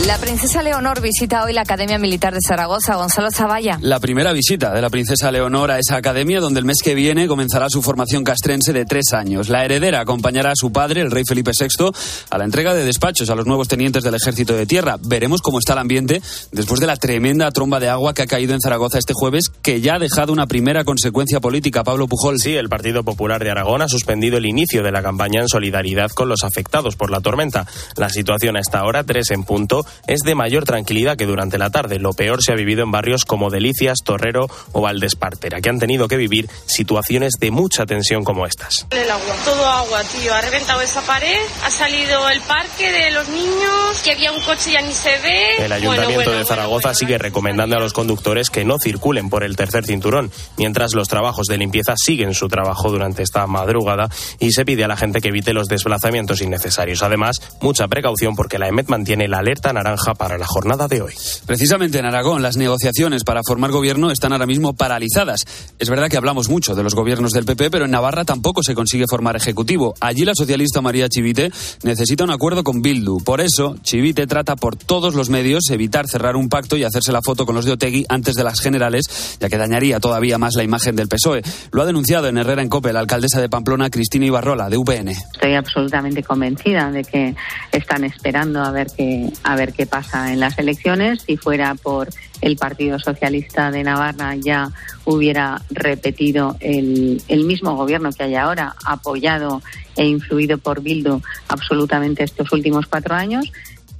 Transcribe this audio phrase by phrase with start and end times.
[0.00, 2.96] La princesa Leonor visita hoy la Academia Militar de Zaragoza.
[2.96, 3.78] Gonzalo Zavalla.
[3.82, 7.28] La primera visita de la princesa Leonor a esa academia, donde el mes que viene
[7.28, 9.48] comenzará su formación castrense de tres años.
[9.48, 11.90] La heredera acompañará a su padre, el rey Felipe VI,
[12.30, 14.96] a la entrega de despachos a los nuevos tenientes del Ejército de Tierra.
[15.00, 16.20] Veremos cómo está el ambiente
[16.50, 19.80] después de la tremenda tromba de agua que ha caído en Zaragoza este jueves, que
[19.80, 21.84] ya ha dejado una primera consecuencia política.
[21.84, 22.40] Pablo Pujol.
[22.40, 26.10] Sí, el Partido Popular de Aragón ha suspendido el inicio de la campaña en solidaridad
[26.10, 27.66] con los afectados por la tormenta.
[27.96, 31.70] La situación a esta hora, tres en punto, es de mayor tranquilidad que durante la
[31.70, 31.98] tarde.
[31.98, 36.08] Lo peor se ha vivido en barrios como Delicias, Torrero o Valdespartera, que han tenido
[36.08, 38.86] que vivir situaciones de mucha tensión como estas.
[38.90, 40.34] El agua, todo agua, tío.
[40.34, 44.72] Ha reventado esa pared, ha salido el parque de los niños, que había un coche
[44.72, 45.64] ya ni se ve.
[45.64, 49.84] El Ayuntamiento de Zaragoza sigue recomendando a los conductores que no circulen por el tercer
[49.84, 54.84] cinturón, mientras los trabajos de limpieza siguen su trabajo durante esta madrugada y se pide
[54.84, 57.02] a la gente que evite los desplazamientos innecesarios.
[57.02, 61.12] Además, mucha precaución porque la EMET mantiene la alerta naranja para la jornada de hoy.
[61.46, 65.44] Precisamente en Aragón, las negociaciones para formar gobierno están ahora mismo paralizadas.
[65.78, 68.74] Es verdad que hablamos mucho de los gobiernos del PP, pero en Navarra tampoco se
[68.74, 69.94] consigue formar ejecutivo.
[70.00, 71.50] Allí la socialista María Chivite
[71.82, 73.22] necesita un acuerdo con Bildu.
[73.24, 77.22] Por eso, Chivite trata por todos los medios evitar cerrar un pacto y hacerse la
[77.22, 80.64] foto con los de Otegui antes de las generales, ya que dañaría todavía más la
[80.64, 81.42] imagen del PSOE.
[81.70, 85.08] Lo ha denunciado en Herrera en Cope la alcaldesa de Pamplona, Cristina Ibarrola, de UPN.
[85.08, 87.34] Estoy absolutamente convencida de que
[87.70, 91.22] están esperando a ver qué, a ver qué pasa en las elecciones.
[91.24, 92.08] Si fuera por
[92.40, 94.72] el Partido Socialista de Navarra ya
[95.04, 99.62] hubiera repetido el, el mismo gobierno que hay ahora, apoyado
[99.94, 103.52] e influido por Bildu absolutamente estos últimos cuatro años.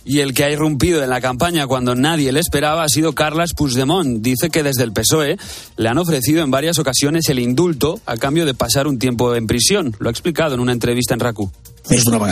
[0.05, 3.55] Y el que ha irrumpido en la campaña cuando nadie le esperaba ha sido Carles
[3.55, 4.21] Puigdemont.
[4.21, 5.37] Dice que desde el PSOE
[5.77, 9.47] le han ofrecido en varias ocasiones el indulto a cambio de pasar un tiempo en
[9.47, 9.95] prisión.
[10.01, 11.51] Lo ha explicado en una entrevista en RACU.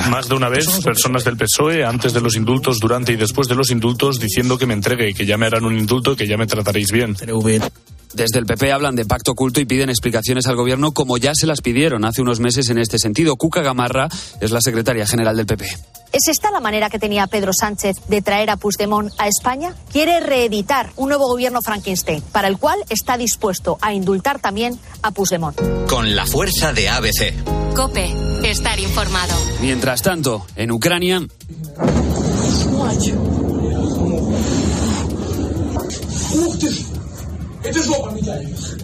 [0.08, 3.54] Más de una vez, personas del PSOE, antes de los indultos, durante y después de
[3.54, 6.46] los indultos, diciendo que me entregue, que ya me harán un indulto, que ya me
[6.46, 7.16] trataréis bien.
[8.12, 11.46] Desde el PP hablan de pacto oculto y piden explicaciones al gobierno como ya se
[11.46, 13.36] las pidieron hace unos meses en este sentido.
[13.36, 14.08] Cuca Gamarra
[14.40, 15.66] es la secretaria general del PP.
[16.12, 19.74] ¿Es esta la manera que tenía Pedro Sánchez de traer a Puigdemont a España?
[19.92, 25.12] Quiere reeditar un nuevo gobierno Frankenstein, para el cual está dispuesto a indultar también a
[25.12, 25.56] Puigdemont.
[25.88, 27.74] Con la fuerza de ABC.
[27.76, 29.36] Cope, estar informado.
[29.60, 31.20] Mientras tanto, en Ucrania.
[37.60, 38.76] Het is op met.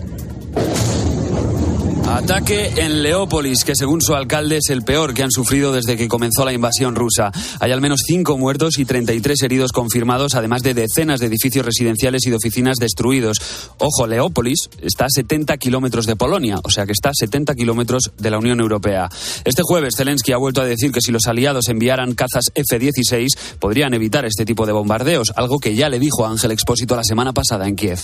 [2.09, 6.07] Ataque en Leópolis, que según su alcalde es el peor que han sufrido desde que
[6.07, 7.33] comenzó la invasión rusa.
[7.59, 12.25] Hay al menos cinco muertos y 33 heridos confirmados, además de decenas de edificios residenciales
[12.25, 13.39] y de oficinas destruidos.
[13.79, 18.13] Ojo, Leópolis está a 70 kilómetros de Polonia, o sea que está a 70 kilómetros
[18.17, 19.09] de la Unión Europea.
[19.45, 23.95] Este jueves, Zelensky ha vuelto a decir que si los aliados enviaran cazas F-16, podrían
[23.95, 27.33] evitar este tipo de bombardeos, algo que ya le dijo a Ángel Expósito la semana
[27.33, 27.99] pasada en Kiev.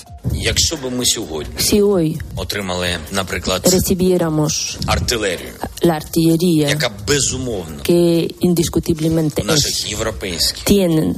[1.56, 2.18] Si hoy
[3.92, 4.78] recibiéramos
[5.82, 6.78] la artillería
[7.82, 11.16] que indiscutiblemente es, tienen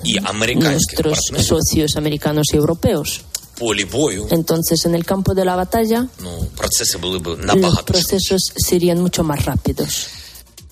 [0.56, 3.22] nuestros socios americanos y europeos.
[4.30, 6.08] Entonces, en el campo de la batalla,
[7.54, 10.08] los procesos serían mucho más rápidos.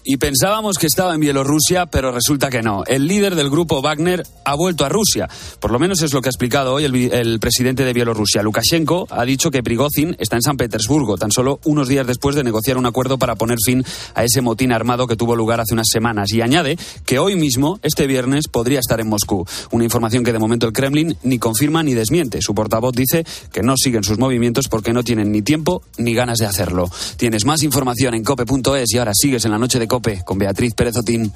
[0.05, 2.83] Y pensábamos que estaba en Bielorrusia, pero resulta que no.
[2.87, 5.29] El líder del grupo Wagner ha vuelto a Rusia.
[5.61, 8.43] Por lo menos es lo que ha explicado hoy el, presidente de Bielorrusia.
[8.43, 12.43] Lukashenko ha dicho que Prigozhin está en San Petersburgo, tan solo unos días después de
[12.43, 15.87] negociar un acuerdo para poner fin a ese motín armado que tuvo lugar hace unas
[15.89, 16.33] semanas.
[16.33, 16.77] Y añade
[17.07, 19.47] que hoy mismo, este viernes, podría estar en Moscú.
[19.71, 22.43] Una información que de momento el Kremlin ni confirma ni desmiente.
[22.43, 26.39] Su portavoz dice que no siguen sus movimientos porque no tienen ni tiempo ni ganas
[26.39, 26.91] de hacerlo.
[27.17, 30.73] Tienes más información en cope.es y ahora sigues en la noche de Cope con Beatriz
[30.73, 31.31] Pérez Otín.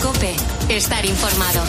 [0.00, 0.36] Cope,
[0.68, 1.60] estar informado.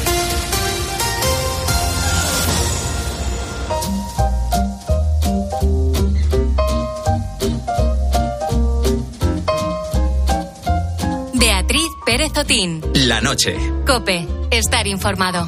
[11.33, 12.81] Beatriz Pérez Otín.
[12.93, 13.57] La noche.
[13.87, 15.47] Cope, estar informado.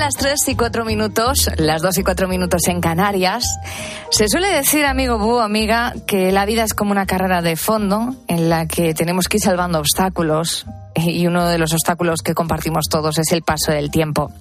[0.00, 3.44] Las 3 y 4 minutos, las 2 y 4 minutos en Canarias.
[4.10, 8.14] Se suele decir, amigo Bu, amiga, que la vida es como una carrera de fondo
[8.26, 10.64] en la que tenemos que ir salvando obstáculos
[10.96, 14.32] y uno de los obstáculos que compartimos todos es el paso del tiempo.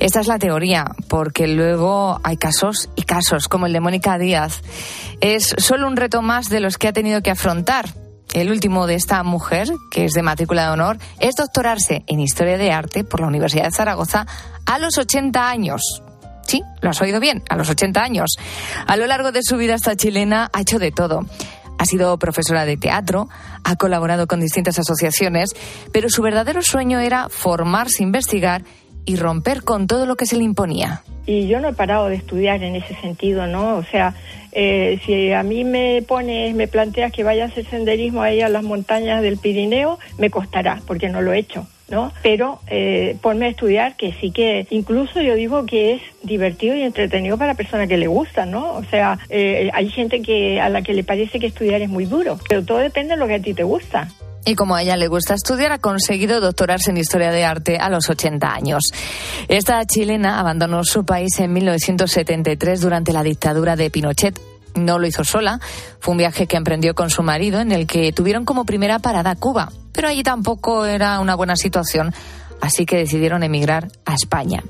[0.00, 4.62] Esta es la teoría, porque luego hay casos y casos, como el de Mónica Díaz.
[5.20, 7.86] Es solo un reto más de los que ha tenido que afrontar
[8.34, 12.58] el último de esta mujer, que es de matrícula de honor, es doctorarse en Historia
[12.58, 14.26] de Arte por la Universidad de Zaragoza
[14.66, 16.02] a los 80 años.
[16.42, 18.36] Sí, lo has oído bien, a los 80 años.
[18.86, 21.26] A lo largo de su vida esta chilena ha hecho de todo.
[21.78, 23.28] Ha sido profesora de teatro,
[23.64, 25.50] ha colaborado con distintas asociaciones,
[25.92, 28.64] pero su verdadero sueño era formarse, investigar
[29.08, 31.02] y romper con todo lo que se le imponía.
[31.24, 33.76] Y yo no he parado de estudiar en ese sentido, ¿no?
[33.76, 34.14] O sea,
[34.52, 38.50] eh, si a mí me pones, me planteas que vaya a hacer senderismo ahí a
[38.50, 41.66] las montañas del Pirineo, me costará, porque no lo he hecho.
[41.90, 42.12] ¿no?
[42.22, 46.82] Pero eh, ponme a estudiar que sí que incluso yo digo que es divertido y
[46.82, 48.74] entretenido para la persona que le gusta, ¿no?
[48.74, 52.04] O sea, eh, hay gente que a la que le parece que estudiar es muy
[52.04, 54.08] duro, pero todo depende de lo que a ti te gusta.
[54.48, 57.90] Y como a ella le gusta estudiar, ha conseguido doctorarse en Historia de Arte a
[57.90, 58.82] los 80 años.
[59.46, 64.40] Esta chilena abandonó su país en 1973 durante la dictadura de Pinochet
[64.74, 65.60] no lo hizo sola,
[66.00, 69.34] fue un viaje que emprendió con su marido en el que tuvieron como primera parada
[69.34, 72.14] Cuba, pero allí tampoco era una buena situación,
[72.62, 74.62] así que decidieron emigrar a España.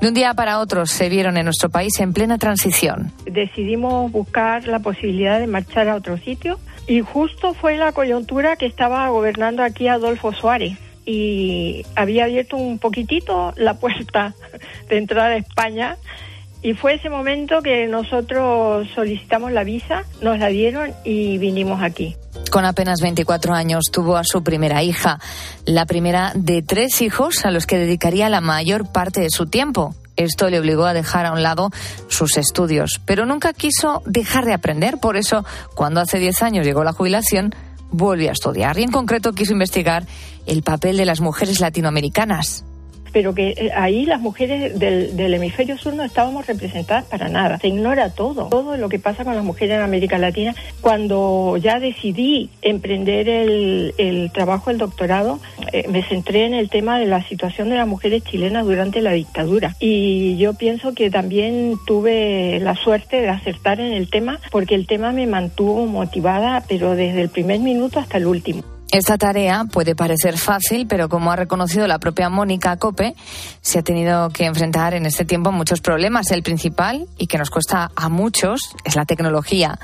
[0.00, 3.12] De un día para otro se vieron en nuestro país en plena transición.
[3.24, 8.66] Decidimos buscar la posibilidad de marchar a otro sitio y justo fue la coyuntura que
[8.66, 14.34] estaba gobernando aquí Adolfo Suárez y había abierto un poquitito la puerta
[14.88, 15.96] de entrada a España
[16.62, 22.16] y fue ese momento que nosotros solicitamos la visa, nos la dieron y vinimos aquí.
[22.50, 25.20] Con apenas 24 años tuvo a su primera hija,
[25.64, 29.94] la primera de tres hijos a los que dedicaría la mayor parte de su tiempo.
[30.16, 31.70] Esto le obligó a dejar a un lado
[32.08, 34.98] sus estudios, pero nunca quiso dejar de aprender.
[34.98, 37.54] Por eso, cuando hace 10 años llegó la jubilación,
[37.90, 40.06] volvió a estudiar y en concreto quiso investigar
[40.46, 42.64] el papel de las mujeres latinoamericanas
[43.16, 47.58] pero que eh, ahí las mujeres del, hemisferio sur no estábamos representadas para nada.
[47.58, 50.54] Se ignora todo, todo lo que pasa con las mujeres en América Latina.
[50.82, 55.40] Cuando ya decidí emprender el, trabajo, el doctorado,
[55.72, 59.12] eh, me centré en el tema de la situación de las mujeres chilenas durante la
[59.12, 59.74] dictadura.
[59.80, 64.86] Y yo pienso que también tuve la suerte de acertar en el tema, porque el
[64.86, 68.75] tema me mantuvo motivada, pero desde el primer minuto hasta el último.
[68.92, 73.16] Esta tarea puede parecer fácil, pero como ha reconocido la propia Mónica Cope,
[73.60, 76.30] se ha tenido que enfrentar en este tiempo muchos problemas.
[76.30, 79.78] El principal, y que nos cuesta a muchos, es la tecnología.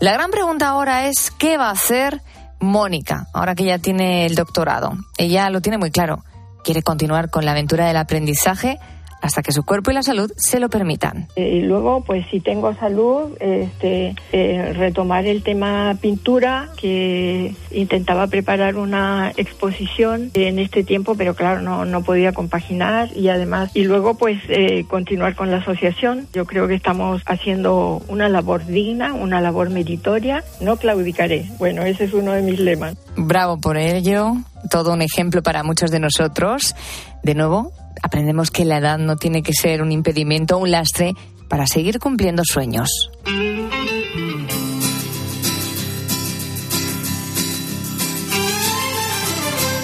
[0.00, 2.20] La gran pregunta ahora es, ¿qué va a hacer
[2.60, 4.92] Mónica, ahora que ya tiene el doctorado?
[5.16, 6.22] Ella lo tiene muy claro.
[6.62, 8.78] Quiere continuar con la aventura del aprendizaje
[9.22, 11.28] hasta que su cuerpo y la salud se lo permitan.
[11.36, 18.26] Eh, y luego, pues si tengo salud, este, eh, retomar el tema pintura, que intentaba
[18.26, 23.84] preparar una exposición en este tiempo, pero claro, no, no podía compaginar y además, y
[23.84, 26.26] luego pues eh, continuar con la asociación.
[26.32, 31.46] Yo creo que estamos haciendo una labor digna, una labor meritoria, no claudicaré.
[31.58, 32.96] Bueno, ese es uno de mis lemas.
[33.16, 34.32] Bravo por ello,
[34.70, 36.74] todo un ejemplo para muchos de nosotros.
[37.22, 37.72] De nuevo,
[38.02, 41.14] aprendemos que la edad no tiene que ser un impedimento o un lastre
[41.48, 43.10] para seguir cumpliendo sueños.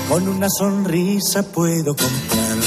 [0.08, 2.58] Con una sonrisa puedo comprar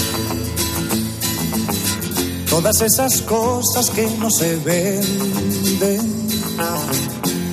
[2.48, 6.28] todas esas cosas que no se venden.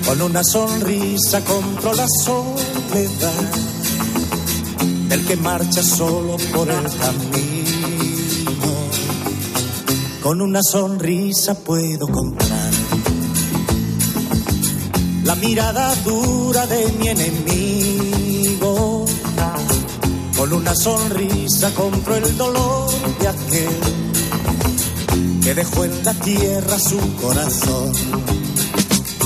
[0.05, 3.53] Con una sonrisa compro la soledad
[5.09, 7.58] del que marcha solo por el camino
[10.23, 12.71] con una sonrisa puedo comprar
[15.29, 19.05] la mirada dura de mi enemigo.
[20.39, 22.89] Con una sonrisa compro el dolor
[23.21, 23.81] de aquel
[25.43, 27.93] que dejó en la tierra su corazón.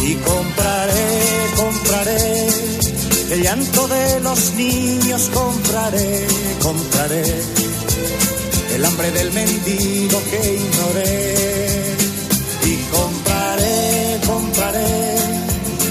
[0.02, 1.20] Y compraré,
[1.56, 2.48] compraré
[3.30, 6.26] el llanto de los niños, compraré,
[6.60, 7.61] compraré
[8.74, 11.34] el hambre del mendigo que ignoré.
[12.64, 15.16] Y compraré, compraré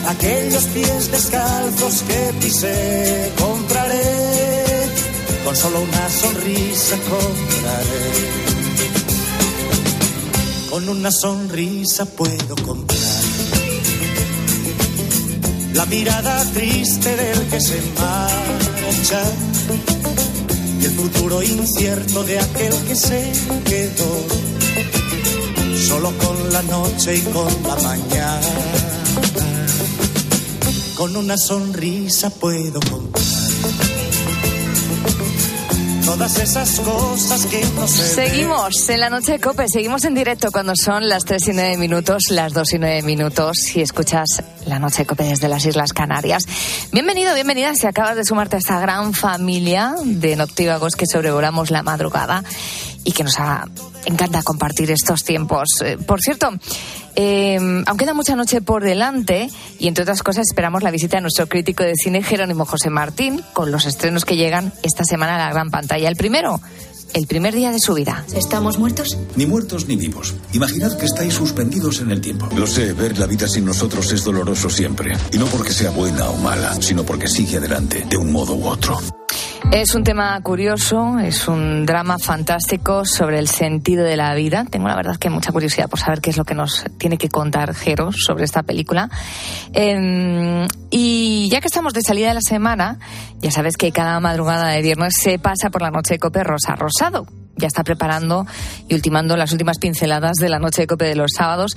[0.08, 3.32] aquellos pies descalzos que pisé.
[3.40, 4.88] Compraré,
[5.46, 8.52] con solo una sonrisa compraré.
[10.70, 13.22] Con una sonrisa puedo comprar
[15.74, 19.24] la mirada triste del que se marcha
[20.82, 23.32] y el futuro incierto de aquel que se
[23.66, 24.26] quedó
[25.78, 28.42] solo con la noche y con la mañana.
[30.96, 33.11] Con una sonrisa puedo comprar
[36.16, 40.52] todas esas cosas que no se Seguimos en la noche de Cope, seguimos en directo
[40.52, 44.78] cuando son las 3 y 9 minutos, las 2 y 9 minutos, si escuchas la
[44.78, 46.44] noche de Cope desde las Islas Canarias.
[46.92, 51.82] Bienvenido, bienvenida si acabas de sumarte a esta gran familia de noctívagos que sobrevolamos la
[51.82, 52.44] madrugada
[53.04, 53.36] y que nos
[54.06, 55.68] encanta compartir estos tiempos.
[55.84, 56.50] Eh, por cierto,
[57.16, 61.22] eh, aún queda mucha noche por delante y entre otras cosas esperamos la visita de
[61.22, 65.48] nuestro crítico de cine Jerónimo José Martín con los estrenos que llegan esta semana a
[65.48, 66.08] la gran pantalla.
[66.08, 66.62] El primero,
[67.14, 68.26] el primer día de su vida.
[68.34, 69.18] ¿Estamos muertos?
[69.36, 70.34] Ni muertos ni vivos.
[70.54, 72.48] Imaginad que estáis suspendidos en el tiempo.
[72.56, 75.18] Lo sé, ver la vida sin nosotros es doloroso siempre.
[75.32, 78.68] Y no porque sea buena o mala, sino porque sigue adelante, de un modo u
[78.68, 79.00] otro.
[79.70, 84.66] Es un tema curioso, es un drama fantástico sobre el sentido de la vida.
[84.70, 87.30] Tengo la verdad que mucha curiosidad por saber qué es lo que nos tiene que
[87.30, 89.10] contar Jero sobre esta película.
[89.72, 93.00] Em, y ya que estamos de salida de la semana,
[93.40, 96.76] ya sabes que cada madrugada de viernes se pasa por la noche de Cope Rosa
[96.76, 97.26] Rosado.
[97.56, 98.46] Ya está preparando
[98.90, 101.76] y ultimando las últimas pinceladas de la noche de Cope de los sábados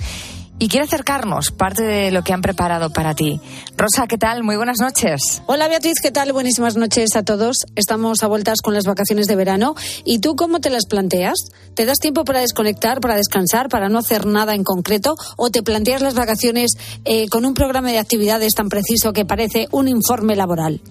[0.59, 3.39] y quiere acercarnos parte de lo que han preparado para ti.
[3.77, 4.43] Rosa, ¿qué tal?
[4.43, 5.41] Muy buenas noches.
[5.47, 6.31] Hola Beatriz, ¿qué tal?
[6.33, 7.65] Buenísimas noches a todos.
[7.75, 9.75] Estamos a vueltas con las vacaciones de verano.
[10.05, 11.35] ¿Y tú cómo te las planteas?
[11.73, 15.15] ¿Te das tiempo para desconectar, para descansar, para no hacer nada en concreto?
[15.37, 16.71] ¿O te planteas las vacaciones
[17.03, 20.81] eh, con un programa de actividades tan preciso que parece un informe laboral?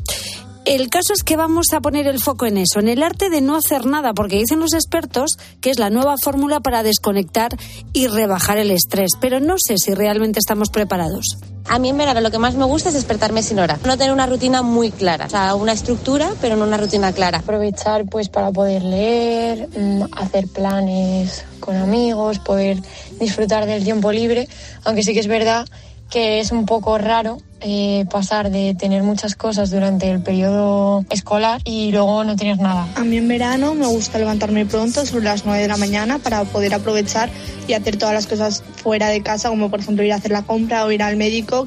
[0.65, 3.43] El caso es que vamos a poner el foco en eso, en el arte de
[3.43, 7.51] no hacer nada, porque dicen los expertos que es la nueva fórmula para desconectar
[7.93, 11.37] y rebajar el estrés, pero no sé si realmente estamos preparados.
[11.69, 14.15] A mí en verano lo que más me gusta es despertarme sin hora, no tener
[14.15, 17.41] una rutina muy clara, o sea, una estructura, pero no una rutina clara.
[17.41, 22.79] Aprovechar pues para poder leer, mm, hacer planes con amigos, poder
[23.21, 24.49] disfrutar del tiempo libre,
[24.85, 25.67] aunque sí que es verdad
[26.15, 31.61] que es un poco raro eh, pasar de tener muchas cosas durante el periodo escolar
[31.65, 32.87] y luego no tener nada.
[32.95, 36.45] A mí en verano me gusta levantarme pronto, sobre las 9 de la mañana, para
[36.45, 37.31] poder aprovechar
[37.67, 40.43] y hacer todas las cosas fuera de casa, como por ejemplo ir a hacer la
[40.43, 41.67] compra o ir al médico,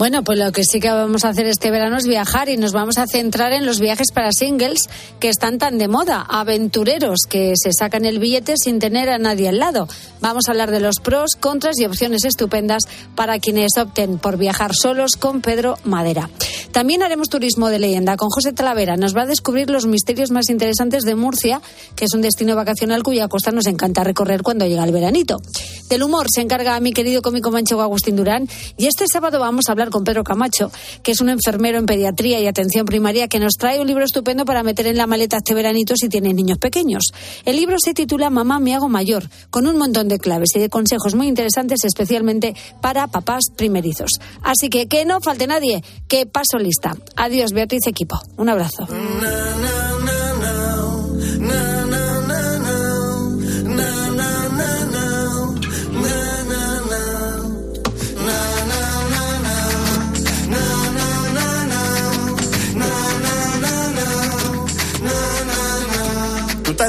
[0.00, 2.72] bueno, pues lo que sí que vamos a hacer este verano es viajar y nos
[2.72, 4.88] vamos a centrar en los viajes para singles
[5.18, 9.50] que están tan de moda, aventureros que se sacan el billete sin tener a nadie
[9.50, 9.88] al lado.
[10.22, 14.74] Vamos a hablar de los pros, contras y opciones estupendas para quienes opten por viajar
[14.74, 16.30] solos con Pedro Madera.
[16.72, 18.96] También haremos turismo de leyenda con José Talavera.
[18.96, 21.60] Nos va a descubrir los misterios más interesantes de Murcia,
[21.94, 25.42] que es un destino vacacional cuya costa nos encanta recorrer cuando llega el veranito.
[25.90, 29.72] Del humor se encarga mi querido cómico manchego Agustín Durán y este sábado vamos a
[29.72, 30.70] hablar con Pedro Camacho,
[31.02, 34.44] que es un enfermero en pediatría y atención primaria que nos trae un libro estupendo
[34.44, 37.04] para meter en la maleta este veranito si tiene niños pequeños.
[37.44, 40.68] El libro se titula Mamá me hago mayor, con un montón de claves y de
[40.68, 44.10] consejos muy interesantes, especialmente para papás primerizos.
[44.42, 46.96] Así que que no falte nadie, que paso lista.
[47.16, 48.20] Adiós, Beatriz Equipo.
[48.36, 48.86] Un abrazo.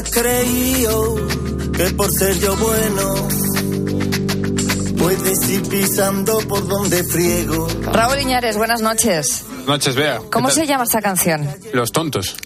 [0.01, 1.15] Has creído
[1.73, 3.27] que por ser yo bueno
[4.97, 7.67] puedes ir pisando por donde friego.
[7.91, 9.45] Raúl Iñares, buenas noches.
[9.67, 10.19] Noches, Bea.
[10.31, 11.47] ¿Cómo se llama esta canción?
[11.73, 12.37] Los tontos.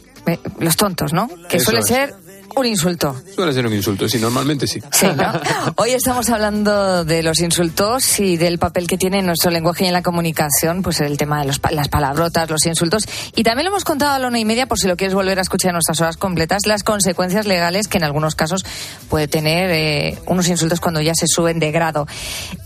[0.59, 1.29] Los tontos, ¿no?
[1.49, 2.13] Que suele ser
[2.55, 3.15] un insulto.
[3.33, 4.81] Suele ser un insulto, sí, normalmente sí.
[4.91, 5.31] Sí, ¿no?
[5.77, 9.87] Hoy estamos hablando de los insultos y del papel que tiene en nuestro lenguaje y
[9.87, 13.05] en la comunicación, pues el tema de las palabrotas, los insultos.
[13.35, 15.39] Y también lo hemos contado a la una y media, por si lo quieres volver
[15.39, 18.65] a escuchar en nuestras horas completas, las consecuencias legales que en algunos casos
[19.09, 22.07] puede tener eh, unos insultos cuando ya se suben de grado.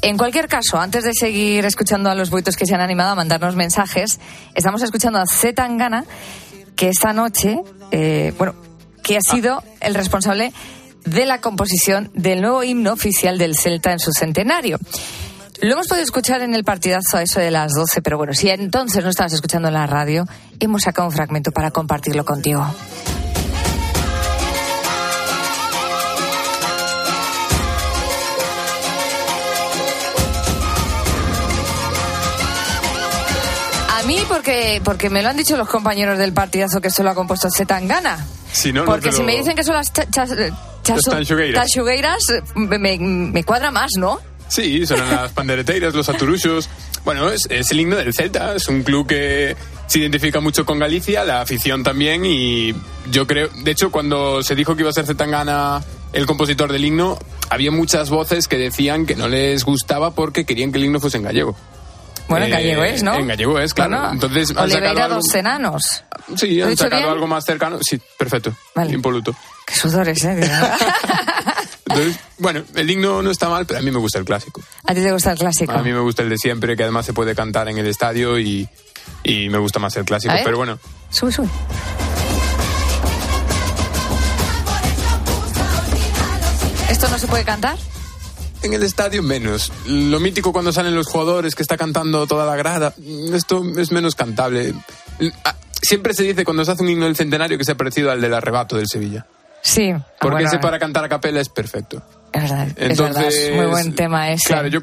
[0.01, 3.15] En cualquier caso, antes de seguir escuchando a los buitos que se han animado a
[3.15, 4.19] mandarnos mensajes,
[4.55, 6.05] estamos escuchando a Z Tangana,
[6.75, 8.55] que esta noche, eh, bueno,
[9.03, 10.53] que ha sido el responsable
[11.06, 14.77] de la composición del nuevo himno oficial del Celta en su centenario.
[15.62, 18.50] Lo hemos podido escuchar en el partidazo a eso de las 12, pero bueno, si
[18.50, 20.25] entonces no estabas escuchando en la radio,
[20.60, 22.65] hemos sacado un fragmento para compartirlo contigo.
[34.50, 37.50] Porque, porque me lo han dicho los compañeros del partidazo que se lo ha compuesto
[37.56, 38.25] Zetangana.
[38.86, 39.94] Porque si me dicen que son las
[41.53, 42.24] tanchugueiras,
[42.56, 44.20] me, me cuadra más, ¿no?
[44.48, 46.68] Sí, son las pandereteiras, los aturuchos.
[47.06, 51.24] Bueno, es, el himno del Celta, es un club que se identifica mucho con Galicia,
[51.24, 52.74] la afición también, y
[53.12, 56.86] yo creo, de hecho, cuando se dijo que iba a ser Zetangana el compositor del
[56.86, 57.20] himno,
[57.51, 61.18] había muchas voces que decían que no les gustaba porque querían que el himno fuese
[61.18, 61.56] en gallego.
[62.29, 63.15] Bueno, en gallego es, ¿no?
[63.15, 64.12] En gallego es, claro.
[64.12, 65.15] Entonces, han sacado algo...
[65.15, 66.03] dos enanos.
[66.36, 67.79] Sí, han sacado algo más cercano.
[67.81, 68.53] Sí, perfecto.
[68.75, 68.93] Vale.
[68.93, 69.36] Impoluto.
[69.65, 70.39] Qué sudores, ¿eh?
[71.89, 74.62] Entonces, bueno, el himno no está mal, pero a mí me gusta el clásico.
[74.86, 75.71] ¿A ti te gusta el clásico?
[75.71, 78.38] A mí me gusta el de siempre, que además se puede cantar en el estadio
[78.39, 78.69] y,
[79.24, 80.33] y me gusta más el clásico.
[80.43, 80.77] Pero bueno.
[81.09, 81.48] Sube, sube.
[86.89, 87.77] ¿Esto no se puede cantar?
[88.61, 89.71] En el estadio menos.
[89.87, 92.93] Lo mítico cuando salen los jugadores que está cantando toda la grada,
[93.33, 94.73] esto es menos cantable.
[95.45, 98.11] Ah, siempre se dice cuando se hace un himno del centenario que se ha parecido
[98.11, 99.25] al del arrebato del Sevilla.
[99.61, 99.93] Sí.
[100.19, 102.01] Porque ese para cantar a capela es perfecto.
[102.31, 104.47] Es verdad, Entonces, es muy buen tema ese.
[104.47, 104.81] Claro, yo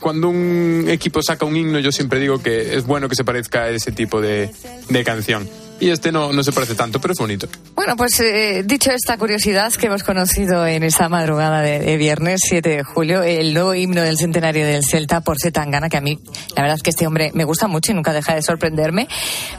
[0.00, 3.62] cuando un equipo saca un himno, yo siempre digo que es bueno que se parezca
[3.62, 4.50] a ese tipo de,
[4.88, 5.48] de canción
[5.82, 7.48] y este no, no se parece tanto, pero es bonito.
[7.74, 12.68] Bueno, pues eh, dicho esta curiosidad que hemos conocido en esa madrugada de, viernes 7
[12.68, 16.20] de julio, el nuevo himno del centenario del Celta por Zetangana, que a mí
[16.54, 19.08] la verdad es que este hombre me gusta mucho y nunca deja de sorprenderme.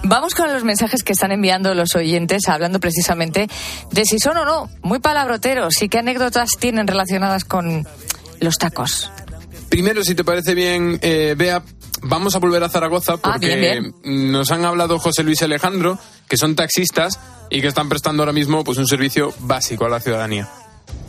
[0.04, 3.50] Vamos con los mensajes que están enviando los oyentes hablando precisamente
[3.92, 7.86] de si son o no muy palabroteros y qué anécdotas tienen relacionadas con
[8.40, 9.12] los tacos.
[9.68, 11.64] Primero, si te parece bien, eh, Bea,
[12.04, 16.38] vamos a volver a Zaragoza ah, porque nos han hablado José Luis y Alejandro, que
[16.38, 17.20] son taxistas
[17.50, 20.50] y que están prestando ahora mismo pues un servicio básico a la ciudadanía.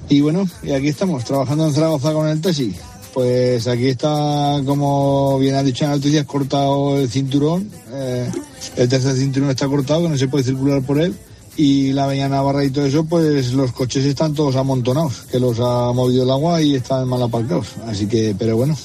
[0.09, 2.75] Y bueno, y aquí estamos, trabajando en Zaragoza con el taxi.
[3.13, 7.71] Pues aquí está, como bien ha dicho en la noticia, cortado el cinturón.
[7.93, 8.31] Eh,
[8.77, 11.17] el tercer cinturón está cortado, que no se puede circular por él.
[11.57, 15.61] Y la avenida Navarra y todo eso, pues los coches están todos amontonados, que los
[15.61, 17.69] ha movido el agua y están mal aparcados.
[17.87, 18.77] Así que, pero bueno,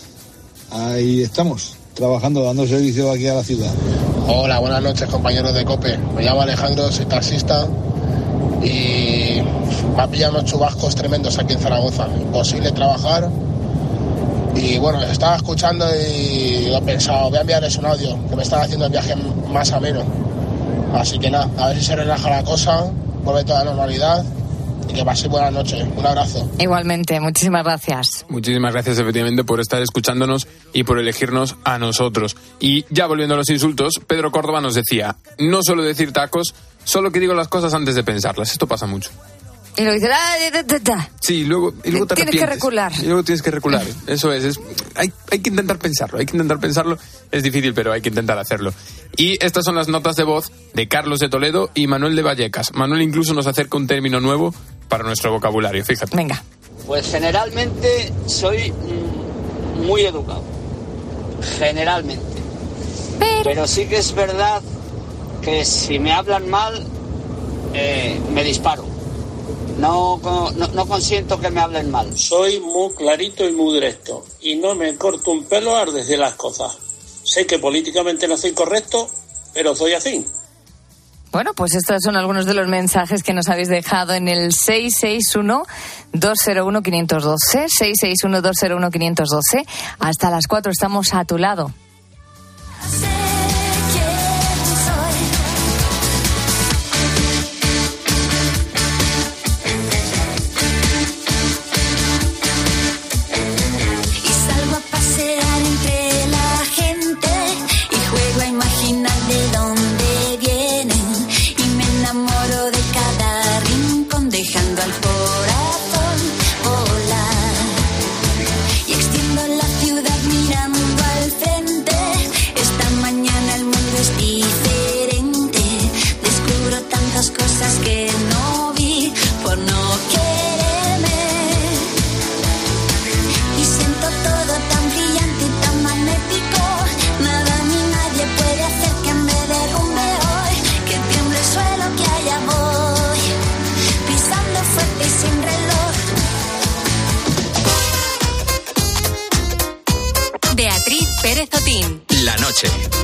[0.70, 3.70] ahí estamos trabajando, dando servicio aquí a la ciudad.
[4.26, 5.98] Hola, buenas noches compañeros de COPE.
[6.16, 7.68] Me llamo Alejandro, soy taxista
[8.64, 9.42] y
[9.98, 12.08] me ha pillado unos chubascos tremendos aquí en Zaragoza.
[12.18, 13.30] Imposible trabajar.
[14.56, 18.62] Y bueno, estaba escuchando y he pensado, voy a enviarles un audio, que me están
[18.62, 19.16] haciendo el viaje
[19.52, 20.04] más ameno.
[20.94, 22.86] Así que nada, a ver si se relaja la cosa,
[23.26, 24.24] vuelve toda la normalidad
[24.90, 25.84] y que pase buena noche.
[25.96, 26.50] Un abrazo.
[26.58, 28.26] Igualmente, muchísimas gracias.
[28.30, 32.36] Muchísimas gracias efectivamente por estar escuchándonos y por elegirnos a nosotros.
[32.60, 36.54] Y ya volviendo a los insultos, Pedro Córdoba nos decía, no solo decir tacos,
[36.84, 38.52] solo que digo las cosas antes de pensarlas.
[38.52, 39.12] Esto pasa mucho.
[39.80, 42.92] Y luego dices, ah, Sí, luego, y luego te Tienes que recular.
[43.00, 43.86] Y luego tienes que recular.
[44.08, 44.60] Eso es.
[44.96, 46.20] hay, hay, que intentar pensarlo.
[46.20, 46.98] Hay que intentar pensarlo.
[47.32, 48.74] Es difícil, pero hay que intentar hacerlo.
[49.16, 52.74] Y estas son las notas de voz de Carlos de Toledo y Manuel de Vallecas.
[52.74, 54.54] Manuel incluso nos acerca un término nuevo
[54.90, 55.86] para nuestro vocabulario.
[55.86, 56.14] Fíjate.
[56.14, 56.44] Venga.
[56.86, 60.44] Pues generalmente soy mm, muy educado.
[61.58, 62.26] Generalmente.
[63.46, 64.62] Pero, sí que es verdad
[65.42, 66.86] que si me hablan mal,
[67.74, 68.99] eh, me disparo.
[69.78, 72.18] No, no, no, consiento que me hablen mal.
[72.18, 74.26] Soy muy clarito y muy directo.
[74.42, 76.78] Y no me corto un pelo a decir las cosas.
[77.24, 79.10] Sé que políticamente no soy correcto,
[79.54, 80.26] pero soy así.
[81.32, 85.68] Bueno, pues estos son algunos de los mensajes que nos habéis dejado en el 661-201-512.
[88.20, 89.66] 661-201-512.
[90.00, 91.72] Hasta las 4 estamos a tu lado.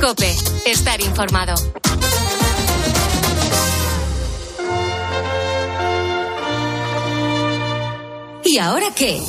[0.00, 0.34] Cope,
[0.66, 1.54] estar informado.
[8.44, 9.20] ¿Y ahora qué?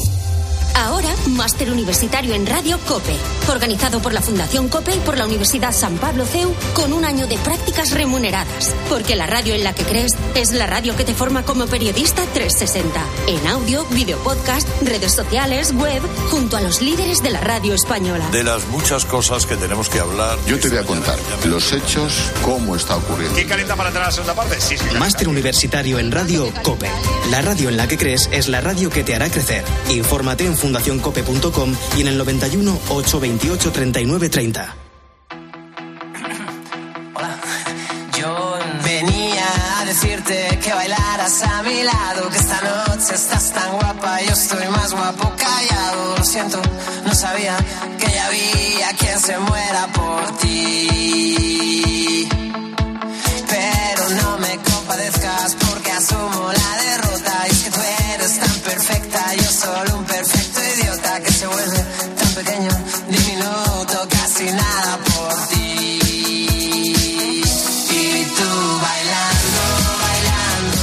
[0.77, 3.15] Ahora, máster universitario en Radio COPE,
[3.49, 7.25] organizado por la Fundación COPE y por la Universidad San Pablo CEU, con un año
[7.25, 8.75] de prácticas remuneradas.
[8.87, 12.21] Porque la radio en la que crees es la radio que te forma como periodista
[12.31, 13.03] 360.
[13.25, 18.29] En audio, video podcast, redes sociales, web, junto a los líderes de la radio española.
[18.31, 20.37] De las muchas cosas que tenemos que hablar.
[20.45, 22.13] Yo te voy a contar los hechos,
[22.43, 23.35] cómo está ocurriendo.
[23.35, 24.61] ¿Qué calienta para entrar a la segunda parte?
[24.61, 24.85] Sí, sí.
[24.99, 26.87] Máster universitario en Radio COPE.
[27.31, 29.63] La radio en la que crees es la radio que te hará crecer.
[29.89, 34.75] Infórmate en fundacioncope.com y en el 91 828 39 30.
[37.15, 37.39] Hola,
[38.19, 39.45] yo venía
[39.79, 44.67] a decirte que bailaras a mi lado, que esta noche estás tan guapa, yo estoy
[44.67, 46.17] más guapo callado.
[46.17, 46.61] Lo siento,
[47.05, 47.55] no sabía
[47.97, 52.27] que ya había quien se muera por ti.
[53.47, 57.79] Pero no me compadezcas porque asumo la derrota y es que tú
[58.13, 59.49] eres tan perfecta, yo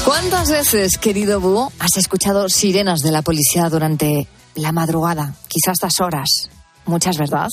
[0.04, 5.36] ¿Cuántas veces, querido Búho, has escuchado sirenas de la policía durante la madrugada?
[5.46, 6.50] Quizás estas horas.
[6.86, 7.46] Muchas, ¿verdad?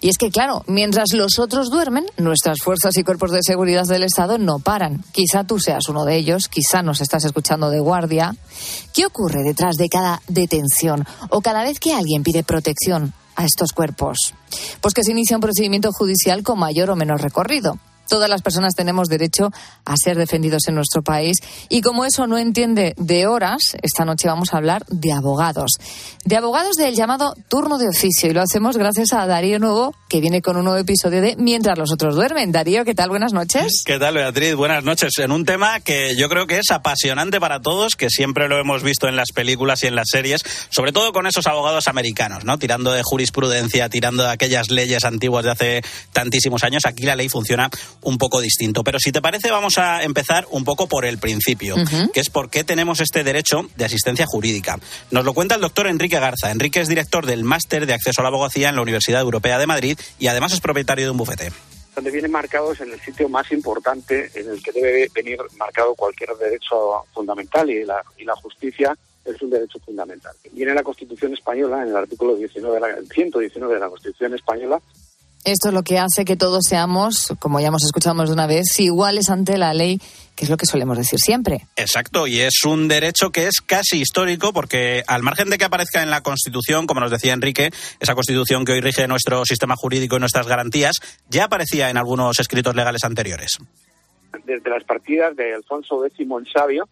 [0.00, 4.04] Y es que, claro, mientras los otros duermen, nuestras fuerzas y cuerpos de seguridad del
[4.04, 5.04] Estado no paran.
[5.12, 8.34] Quizá tú seas uno de ellos, quizá nos estás escuchando de guardia.
[8.94, 13.72] ¿Qué ocurre detrás de cada detención o cada vez que alguien pide protección a estos
[13.72, 14.34] cuerpos?
[14.80, 17.78] Pues que se inicia un procedimiento judicial con mayor o menor recorrido.
[18.14, 19.50] Todas las personas tenemos derecho
[19.84, 24.28] a ser defendidos en nuestro país y como eso no entiende de horas, esta noche
[24.28, 25.72] vamos a hablar de abogados.
[26.24, 30.20] De abogados del llamado turno de oficio y lo hacemos gracias a Darío Nuevo, que
[30.20, 32.52] viene con un nuevo episodio de Mientras los otros duermen.
[32.52, 33.08] Darío, ¿qué tal?
[33.08, 33.82] Buenas noches.
[33.84, 34.54] ¿Qué tal, Beatriz?
[34.54, 35.18] Buenas noches.
[35.18, 38.84] En un tema que yo creo que es apasionante para todos, que siempre lo hemos
[38.84, 42.60] visto en las películas y en las series, sobre todo con esos abogados americanos, ¿no?
[42.60, 46.86] Tirando de jurisprudencia, tirando de aquellas leyes antiguas de hace tantísimos años.
[46.86, 47.68] Aquí la ley funciona
[48.04, 48.84] un poco distinto.
[48.84, 51.74] Pero si te parece, vamos a empezar un poco por el principio,
[52.12, 54.78] que es por qué tenemos este derecho de asistencia jurídica.
[55.10, 56.50] Nos lo cuenta el doctor Enrique Garza.
[56.50, 59.66] Enrique es director del Máster de Acceso a la Abogacía en la Universidad Europea de
[59.66, 61.50] Madrid y además es propietario de un bufete.
[61.94, 65.94] donde viene marcado es en el sitio más importante en el que debe venir marcado
[65.94, 70.34] cualquier derecho fundamental y la, y la justicia es un derecho fundamental.
[70.52, 73.88] Viene en la Constitución española, en el artículo 19 de la, el 119 de la
[73.88, 74.80] Constitución española,
[75.44, 78.46] Esto es lo que hace que todos seamos, como ya hemos escuchado más de una
[78.46, 80.00] vez, iguales ante la ley,
[80.34, 81.66] que es lo que solemos decir siempre.
[81.76, 86.02] Exacto, y es un derecho que es casi histórico porque al margen de que aparezca
[86.02, 90.16] en la Constitución, como nos decía Enrique, esa Constitución que hoy rige nuestro sistema jurídico
[90.16, 90.96] y nuestras garantías,
[91.28, 93.58] ya aparecía en algunos escritos legales anteriores.
[94.46, 96.88] desde las partidas de Alfonso X el Sabio,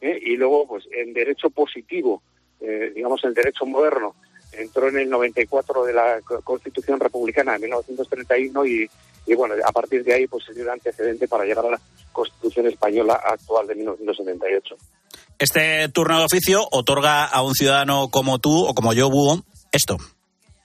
[0.00, 0.18] ¿eh?
[0.22, 2.22] y luego pues en derecho positivo,
[2.60, 4.14] eh, digamos el derecho moderno,
[4.58, 8.90] entró en el 94 de la Co- Constitución Republicana de 1931 y,
[9.26, 11.80] y bueno, a partir de ahí pues se dio el antecedente para llegar a la
[12.12, 14.76] Constitución Española actual de 1978.
[15.38, 19.42] Este turno de oficio otorga a un ciudadano como tú o como yo, Búho,
[19.72, 19.96] esto.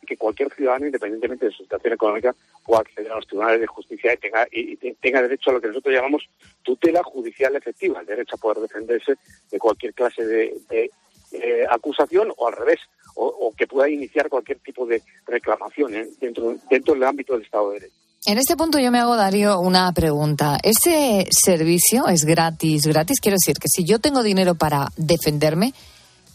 [0.08, 4.14] que cualquier ciudadano, independientemente de su situación económica, pueda acceder a los tribunales de justicia
[4.14, 6.24] y tenga, y, y te- tenga derecho a lo que nosotros llamamos
[6.64, 9.14] tutela judicial efectiva, el derecho a poder defenderse
[9.52, 10.92] de cualquier clase de, de,
[11.34, 12.80] eh, acusación o al revés,
[13.16, 16.08] o, que pueda iniciar cualquier tipo de reclamación ¿eh?
[16.20, 17.96] dentro, dentro del ámbito del Estado de Derecho.
[18.26, 20.58] En este punto yo me hago, Darío, una pregunta.
[20.64, 22.84] ¿Ese servicio es gratis?
[22.84, 25.74] Gratis quiero decir que si yo tengo dinero para defenderme,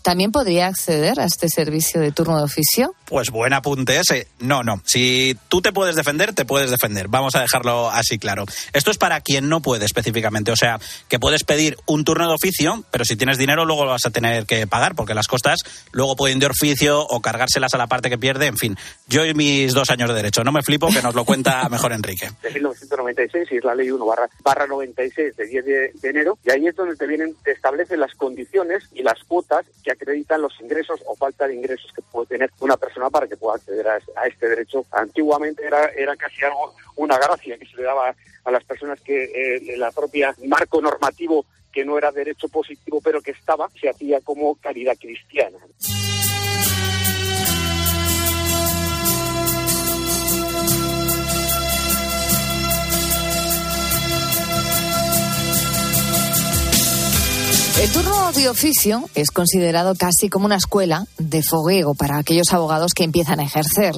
[0.03, 2.95] ¿también podría acceder a este servicio de turno de oficio?
[3.05, 4.29] Pues buen apunte ese.
[4.41, 4.81] No, no.
[4.85, 7.09] Si tú te puedes defender, te puedes defender.
[7.09, 8.45] Vamos a dejarlo así claro.
[8.73, 10.53] Esto es para quien no puede específicamente.
[10.53, 13.91] O sea, que puedes pedir un turno de oficio, pero si tienes dinero luego lo
[13.91, 15.59] vas a tener que pagar, porque las costas
[15.93, 18.47] luego pueden de oficio o cargárselas a la parte que pierde.
[18.47, 18.77] En fin,
[19.09, 20.45] yo y mis dos años de derecho.
[20.45, 22.31] No me flipo, que nos lo cuenta mejor Enrique.
[22.43, 26.39] de 1996 y es la ley 1 barra, barra 96 de 10 de, de enero
[26.45, 30.43] y ahí es donde te vienen te establecen las condiciones y las cuotas que acreditan
[30.43, 33.87] los ingresos o falta de ingresos que puede tener una persona para que pueda acceder
[33.89, 34.85] a, a este derecho.
[34.93, 39.25] Antiguamente era era casi algo una gracia que se le daba a las personas que
[39.25, 44.21] eh, la propia marco normativo que no era derecho positivo pero que estaba se hacía
[44.23, 45.59] como caridad cristiana
[57.81, 62.93] El turno de oficio es considerado casi como una escuela de fogueo para aquellos abogados
[62.93, 63.95] que empiezan a ejercer.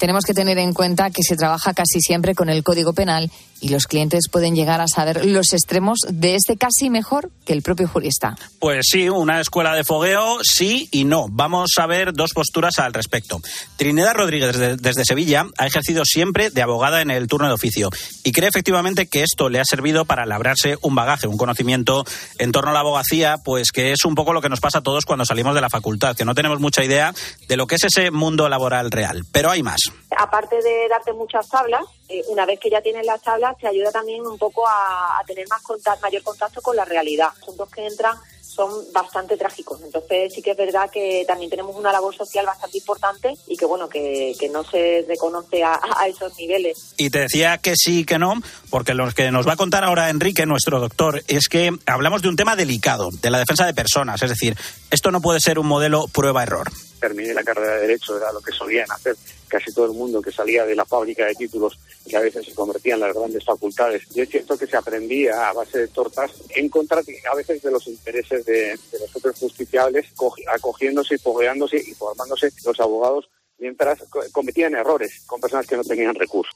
[0.00, 3.68] Tenemos que tener en cuenta que se trabaja casi siempre con el Código Penal y
[3.68, 7.86] los clientes pueden llegar a saber los extremos de este casi mejor que el propio
[7.86, 8.34] jurista.
[8.58, 11.26] Pues sí, una escuela de fogueo, sí y no.
[11.28, 13.42] Vamos a ver dos posturas al respecto.
[13.76, 17.90] Trinidad Rodríguez, desde, desde Sevilla, ha ejercido siempre de abogada en el turno de oficio
[18.24, 22.06] y cree efectivamente que esto le ha servido para labrarse un bagaje, un conocimiento
[22.38, 24.82] en torno a la abogacía, pues que es un poco lo que nos pasa a
[24.82, 27.12] todos cuando salimos de la facultad, que no tenemos mucha idea
[27.48, 29.26] de lo que es ese mundo laboral real.
[29.30, 29.89] Pero hay más.
[30.16, 33.90] Aparte de darte muchas tablas, eh, una vez que ya tienes las tablas, te ayuda
[33.90, 35.62] también un poco a, tener más
[36.02, 37.28] mayor contacto con la realidad.
[37.40, 39.80] Asuntos que entran son bastante trágicos.
[39.82, 43.64] Entonces sí que es verdad que también tenemos una labor social bastante importante y que
[43.64, 46.94] bueno, que, que no se reconoce a, a esos niveles.
[46.96, 48.34] Y te decía que sí, que no,
[48.68, 52.28] porque lo que nos va a contar ahora Enrique, nuestro doctor, es que hablamos de
[52.28, 54.20] un tema delicado, de la defensa de personas.
[54.22, 54.56] Es decir,
[54.90, 56.70] esto no puede ser un modelo prueba-error.
[57.00, 59.16] Terminé la carrera de Derecho, era lo que solían hacer
[59.48, 61.76] casi todo el mundo que salía de la fábrica de títulos
[62.08, 64.02] que a veces se convertían en las grandes facultades.
[64.14, 67.70] Y es cierto que se aprendía a base de tortas en contra a veces de
[67.72, 73.98] los intereses de, los otros justiciables, cogi- acogiéndose y fogueándose y formándose los abogados mientras
[74.32, 76.54] cometían errores con personas que no tenían recursos.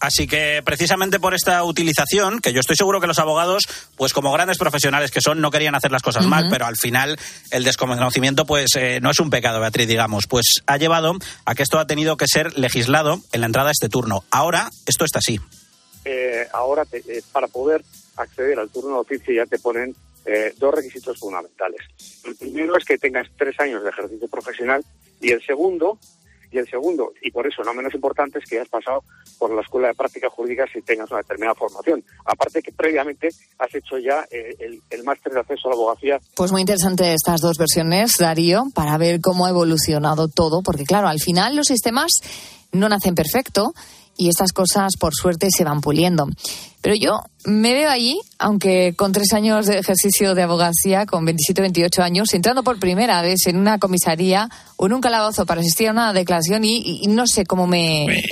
[0.00, 3.64] Así que precisamente por esta utilización, que yo estoy seguro que los abogados,
[3.96, 7.18] pues como grandes profesionales que son, no querían hacer las cosas mal, pero al final
[7.50, 11.62] el desconocimiento pues eh, no es un pecado, Beatriz, digamos, pues ha llevado a que
[11.62, 14.24] esto ha tenido que ser legislado en la entrada a este turno.
[14.30, 15.40] Ahora esto está así.
[16.04, 17.82] Eh, ahora eh, para poder
[18.16, 19.94] acceder al turno de oficio ya te ponen
[20.56, 21.80] dos requisitos fundamentales.
[22.24, 24.82] El primero es que tengas tres años de ejercicio profesional
[25.20, 25.98] y el segundo
[26.54, 29.02] y el segundo, y por eso no menos importante, es que has pasado
[29.38, 32.04] por la Escuela de Prácticas Jurídicas y tengas una determinada formación.
[32.24, 36.20] Aparte que previamente has hecho ya eh, el, el máster de acceso a la abogacía.
[36.36, 41.08] Pues muy interesante estas dos versiones, Darío, para ver cómo ha evolucionado todo, porque claro,
[41.08, 42.12] al final los sistemas
[42.70, 43.72] no nacen perfecto
[44.16, 46.28] y estas cosas, por suerte, se van puliendo.
[46.84, 51.62] Pero yo me veo allí, aunque con tres años de ejercicio de abogacía, con 27,
[51.62, 55.88] 28 años, entrando por primera vez en una comisaría o en un calabozo para asistir
[55.88, 58.22] a una declaración y, no sé cómo me...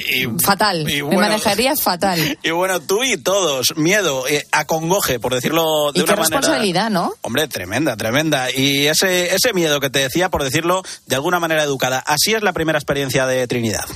[0.44, 2.38] fatal, me manejaría fatal.
[2.42, 7.14] Y bueno, tú y todos, miedo, eh, acongoje, por decirlo de una qué responsabilidad, ¿no?
[7.22, 8.50] Hombre, tremenda, tremenda.
[8.54, 12.42] Y ese, ese miedo que te decía, por decirlo de alguna manera educada, así es
[12.42, 13.86] la primera experiencia de Trinidad.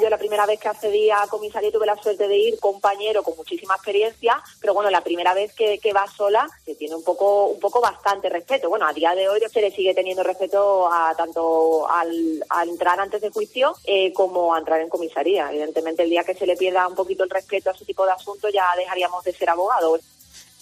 [0.00, 3.36] Yo la primera vez que accedí a comisaría tuve la suerte de ir compañero con
[3.36, 7.48] muchísima experiencia, pero bueno, la primera vez que, que va sola se tiene un poco,
[7.48, 8.70] un poco bastante respeto.
[8.70, 13.20] Bueno, a día de hoy se le sigue teniendo respeto a tanto al, entrar antes
[13.20, 15.50] de juicio eh, como a entrar en comisaría.
[15.50, 18.12] Evidentemente, el día que se le pierda un poquito el respeto a ese tipo de
[18.12, 20.00] asuntos ya dejaríamos de ser abogados.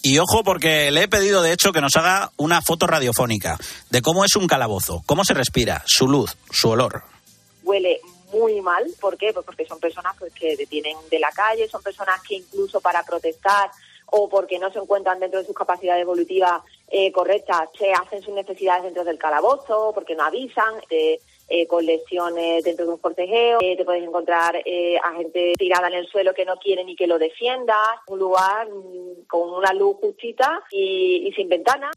[0.03, 3.57] Y ojo porque le he pedido de hecho que nos haga una foto radiofónica
[3.91, 7.03] de cómo es un calabozo, cómo se respira, su luz, su olor.
[7.63, 8.85] Huele muy mal.
[8.99, 9.33] ¿Por qué?
[9.33, 13.03] Pues porque son personas pues, que detienen de la calle, son personas que incluso para
[13.03, 13.69] protestar
[14.11, 18.33] o porque no se encuentran dentro de sus capacidades evolutivas eh, correctas, se hacen sus
[18.33, 21.19] necesidades dentro del calabozo, porque no avisan, eh,
[21.67, 26.07] con lesiones dentro de un forcejeo, eh, te puedes encontrar a gente tirada en el
[26.07, 27.75] suelo que no quiere ni que lo defienda,
[28.07, 31.91] un lugar mm, con una luz justita y, y sin ventana.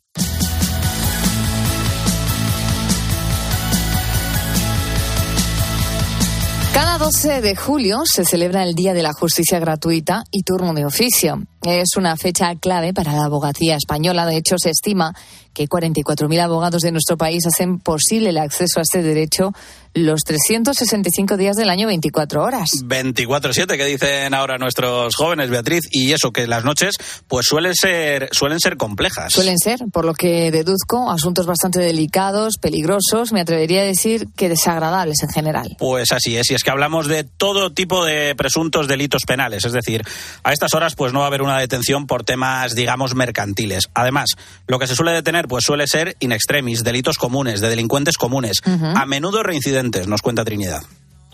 [6.74, 10.84] Cada 12 de julio se celebra el Día de la Justicia Gratuita y Turno de
[10.84, 11.40] Oficio.
[11.62, 14.26] Es una fecha clave para la abogacía española.
[14.26, 15.14] De hecho, se estima
[15.52, 19.52] que 44.000 abogados de nuestro país hacen posible el acceso a este derecho
[19.94, 22.70] los 365 días del año 24 horas.
[22.84, 26.96] 24/7 que dicen ahora nuestros jóvenes, Beatriz, y eso que las noches
[27.28, 29.32] pues suelen ser suelen ser complejas.
[29.32, 34.48] Suelen ser, por lo que deduzco asuntos bastante delicados, peligrosos, me atrevería a decir que
[34.48, 35.76] desagradables en general.
[35.78, 39.72] Pues así es, y es que hablamos de todo tipo de presuntos delitos penales, es
[39.72, 40.02] decir,
[40.42, 43.88] a estas horas pues no va a haber una detención por temas digamos mercantiles.
[43.94, 44.30] Además,
[44.66, 48.58] lo que se suele detener pues suele ser in extremis, delitos comunes, de delincuentes comunes,
[48.64, 50.82] a menudo reincidentes, nos cuenta Trinidad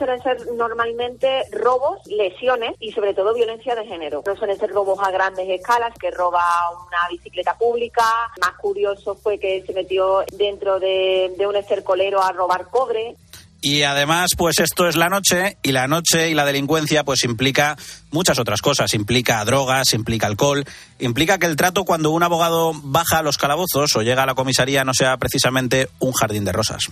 [0.00, 4.22] suelen ser normalmente robos, lesiones y sobre todo violencia de género.
[4.26, 6.42] No suelen ser robos a grandes escalas, que roba
[6.86, 8.02] una bicicleta pública.
[8.40, 13.14] Más curioso fue que se metió dentro de, de un estercolero a robar cobre.
[13.60, 17.76] Y además, pues esto es la noche y la noche y la delincuencia pues implica
[18.10, 18.94] muchas otras cosas.
[18.94, 20.64] Implica drogas, implica alcohol,
[20.98, 24.34] implica que el trato cuando un abogado baja a los calabozos o llega a la
[24.34, 26.88] comisaría no sea precisamente un jardín de rosas.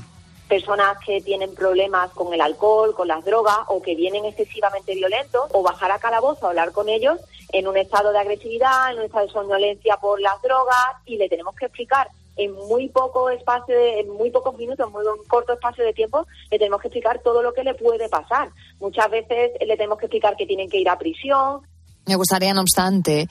[0.48, 5.42] Personas que tienen problemas con el alcohol, con las drogas o que vienen excesivamente violentos
[5.52, 7.18] o bajar a calabozo a hablar con ellos
[7.52, 11.28] en un estado de agresividad, en un estado de somnolencia por las drogas y le
[11.28, 12.08] tenemos que explicar
[12.38, 16.58] en muy poco espacio, en muy pocos minutos, en muy corto espacio de tiempo, le
[16.58, 18.50] tenemos que explicar todo lo que le puede pasar.
[18.80, 21.62] Muchas veces le tenemos que explicar que tienen que ir a prisión.
[22.06, 23.28] Me gustaría, no obstante,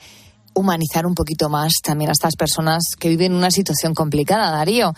[0.54, 4.92] humanizar un poquito más también a estas personas que viven una situación complicada, Darío.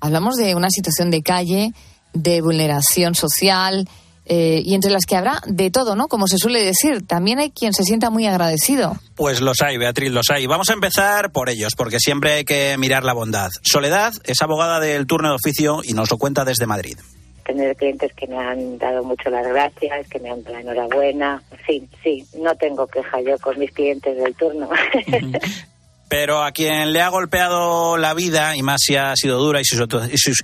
[0.00, 1.72] Hablamos de una situación de calle,
[2.12, 3.88] de vulneración social,
[4.28, 6.08] eh, y entre las que habrá de todo, ¿no?
[6.08, 8.96] Como se suele decir, también hay quien se sienta muy agradecido.
[9.14, 10.46] Pues los hay, Beatriz, los hay.
[10.48, 13.50] Vamos a empezar por ellos, porque siempre hay que mirar la bondad.
[13.62, 16.98] Soledad es abogada del turno de oficio y nos lo cuenta desde Madrid.
[17.44, 21.42] Tener clientes que me han dado mucho las gracias, que me han dado la enhorabuena.
[21.64, 24.68] Sí, sí, no tengo queja yo con mis clientes del turno.
[26.08, 29.64] Pero a quien le ha golpeado la vida, y más si ha sido dura y
[29.64, 29.86] su,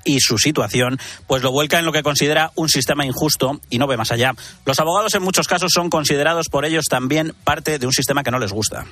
[0.05, 3.87] y su, situación, pues lo vuelca en lo que considera un sistema injusto y no
[3.87, 4.35] ve más allá.
[4.64, 8.31] Los abogados en muchos casos son considerados por ellos también parte de un sistema que
[8.31, 8.87] no les gusta.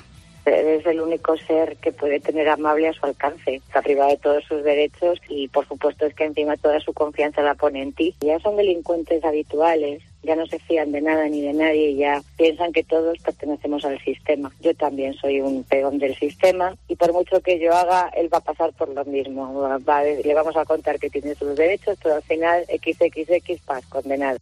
[0.45, 3.55] Es el único ser que puede tener amable a su alcance.
[3.55, 7.41] Está privado de todos sus derechos y, por supuesto, es que encima toda su confianza
[7.43, 8.15] la pone en ti.
[8.21, 12.71] Ya son delincuentes habituales, ya no se fían de nada ni de nadie, ya piensan
[12.71, 14.51] que todos pertenecemos al sistema.
[14.61, 18.39] Yo también soy un peón del sistema y por mucho que yo haga, él va
[18.39, 19.79] a pasar por lo mismo.
[19.87, 24.37] Va, le vamos a contar que tiene sus derechos, pero al final XXX paz, condenado.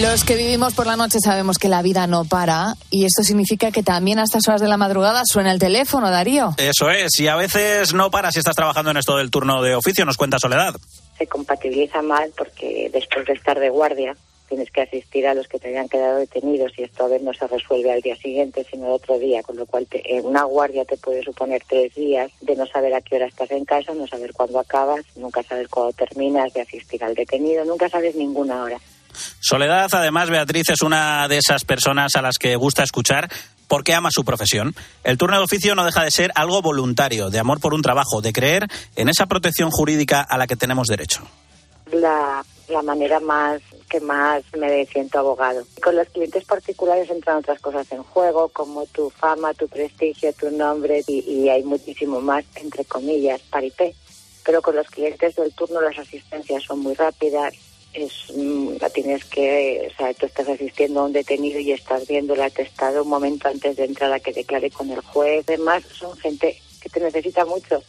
[0.00, 3.70] Los que vivimos por la noche sabemos que la vida no para y esto significa
[3.70, 6.54] que también a estas horas de la madrugada suena el teléfono, Darío.
[6.56, 9.76] Eso es, y a veces no para si estás trabajando en esto del turno de
[9.76, 10.74] oficio, nos cuenta Soledad.
[11.16, 14.16] Se compatibiliza mal porque después de estar de guardia
[14.48, 17.32] tienes que asistir a los que te hayan quedado detenidos y esto a veces no
[17.32, 20.84] se resuelve al día siguiente sino el otro día, con lo cual en una guardia
[20.84, 24.08] te puede suponer tres días de no saber a qué hora estás en casa, no
[24.08, 28.80] saber cuándo acabas, nunca saber cuándo terminas de asistir al detenido, nunca sabes ninguna hora.
[29.40, 33.28] Soledad, además, Beatriz es una de esas personas a las que gusta escuchar
[33.68, 34.74] porque ama su profesión.
[35.02, 38.20] El turno de oficio no deja de ser algo voluntario, de amor por un trabajo,
[38.20, 41.22] de creer en esa protección jurídica a la que tenemos derecho.
[41.92, 45.64] La, la manera más que más me siento abogado.
[45.82, 50.50] Con los clientes particulares entran otras cosas en juego, como tu fama, tu prestigio, tu
[50.50, 53.94] nombre, y, y hay muchísimo más, entre comillas, parité.
[54.44, 57.54] Pero con los clientes del turno las asistencias son muy rápidas,
[57.94, 62.06] es mm, la tienes que, o sea, tú estás asistiendo a un detenido y estás
[62.06, 65.44] viendo el atestado un momento antes de entrar a que declare con el juez.
[65.48, 67.82] Además, son gente que te necesita mucho.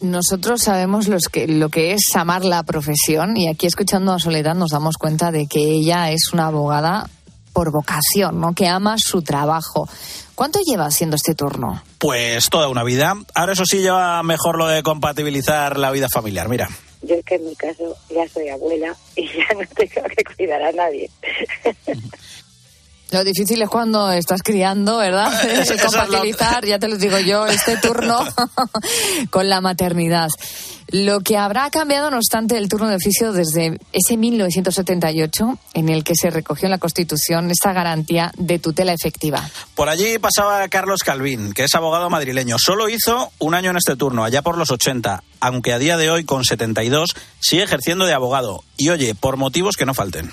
[0.00, 4.54] Nosotros sabemos los que, lo que es amar la profesión y aquí escuchando a Soledad
[4.54, 7.10] nos damos cuenta de que ella es una abogada
[7.52, 8.54] por vocación, ¿no?
[8.54, 9.88] Que ama su trabajo.
[10.36, 11.82] ¿Cuánto lleva haciendo este turno?
[11.98, 13.14] Pues toda una vida.
[13.34, 16.48] Ahora eso sí lleva mejor lo de compatibilizar la vida familiar.
[16.48, 16.68] Mira.
[17.02, 20.62] Yo es que en mi caso ya soy abuela y ya no tengo que cuidar
[20.62, 21.10] a nadie.
[23.10, 25.32] Lo difícil es cuando estás criando, ¿verdad?
[25.60, 28.18] Es compatibilizar, ya te lo digo yo, este turno
[29.30, 30.28] con la maternidad.
[30.90, 36.02] Lo que habrá cambiado, no obstante, el turno de oficio desde ese 1978, en el
[36.02, 39.48] que se recogió en la Constitución esta garantía de tutela efectiva.
[39.74, 42.58] Por allí pasaba Carlos Calvín, que es abogado madrileño.
[42.58, 46.10] Solo hizo un año en este turno, allá por los 80, aunque a día de
[46.10, 48.64] hoy, con 72, sigue ejerciendo de abogado.
[48.78, 50.32] Y oye, por motivos que no falten.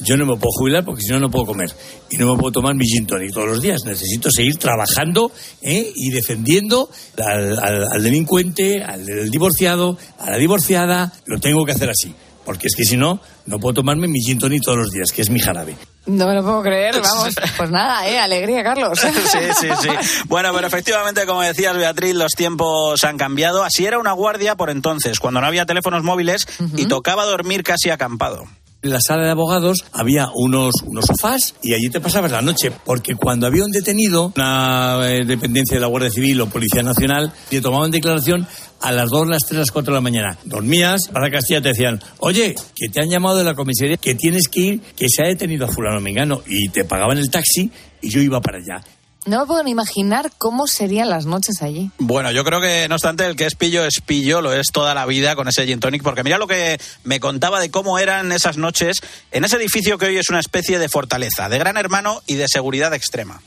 [0.00, 1.70] Yo no me puedo jubilar porque si no, no puedo comer.
[2.10, 3.84] Y no me puedo tomar mi gin tonic todos los días.
[3.84, 5.30] Necesito seguir trabajando
[5.62, 5.92] ¿eh?
[5.94, 11.12] y defendiendo al, delincuente, al, divorciado, a la divorciada.
[11.26, 12.14] Lo tengo que hacer así.
[12.44, 15.22] Porque es que si no, no puedo tomarme mi gin tonic todos los días, que
[15.22, 15.76] es mi jarabe.
[16.06, 17.34] No me lo puedo creer, vamos.
[17.56, 18.18] Pues nada, ¿eh?
[18.18, 18.98] Alegría, Carlos.
[19.00, 19.88] Sí, sí, sí.
[20.26, 23.62] Bueno, pero efectivamente, como decías, Beatriz, los tiempos han cambiado.
[23.62, 27.90] Así era una guardia por entonces, cuando no había teléfonos móviles y tocaba dormir casi
[27.90, 28.44] acampado
[28.84, 32.70] en la sala de abogados había unos, unos sofás y allí te pasabas la noche,
[32.84, 37.32] porque cuando había un detenido, una eh, dependencia de la Guardia Civil o Policía Nacional,
[37.48, 38.46] te tomaban declaración
[38.80, 40.38] a las 2, las 3, las 4 de la mañana.
[40.44, 44.48] Dormías, para Castilla te decían, oye, que te han llamado de la comisaría, que tienes
[44.48, 47.70] que ir, que se ha detenido a fulano mengano, y te pagaban el taxi
[48.02, 48.84] y yo iba para allá.
[49.26, 51.90] No me puedo ni imaginar cómo serían las noches allí.
[51.98, 54.94] Bueno, yo creo que no obstante el que es pillo es pillo, lo es toda
[54.94, 58.32] la vida con ese gin tonic, porque mira lo que me contaba de cómo eran
[58.32, 59.00] esas noches
[59.32, 62.48] en ese edificio que hoy es una especie de fortaleza, de gran hermano y de
[62.48, 63.40] seguridad extrema.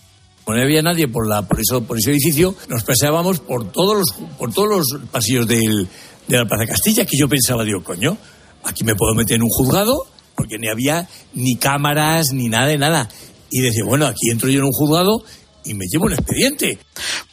[0.47, 4.29] no había nadie por, la, por, eso, por ese edificio, nos paseábamos por todos los,
[4.39, 5.87] por todos los pasillos del,
[6.27, 8.17] de la Plaza Castilla, que yo pensaba, digo, coño,
[8.63, 12.79] aquí me puedo meter en un juzgado, porque ni había ni cámaras, ni nada de
[12.79, 13.09] nada.
[13.51, 15.23] Y decía, bueno, aquí entro yo en un juzgado
[15.67, 16.80] y me llevo un expediente.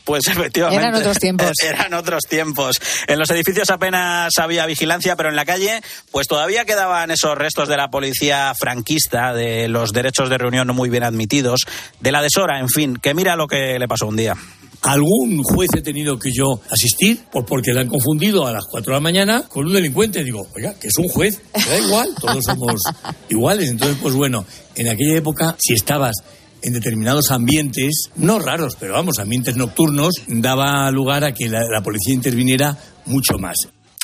[0.05, 0.85] Pues efectivamente.
[0.85, 1.53] Eran otros tiempos.
[1.62, 2.81] Eran otros tiempos.
[3.07, 7.68] En los edificios apenas había vigilancia, pero en la calle, pues todavía quedaban esos restos
[7.68, 11.61] de la policía franquista, de los derechos de reunión no muy bien admitidos,
[12.01, 14.35] de la deshora, en fin, que mira lo que le pasó un día.
[14.83, 18.92] Algún juez he tenido que yo asistir pues porque le han confundido a las 4
[18.92, 20.23] de la mañana con un delincuente.
[20.23, 22.83] Digo, oiga, que es un juez, da igual, todos somos
[23.31, 23.70] iguales.
[23.70, 24.44] Entonces, pues bueno,
[24.75, 26.16] en aquella época, si estabas
[26.64, 32.14] en determinados ambientes, no raros, pero vamos, ambientes nocturnos, daba lugar a que la, policía
[32.14, 33.57] interviniera mucho más.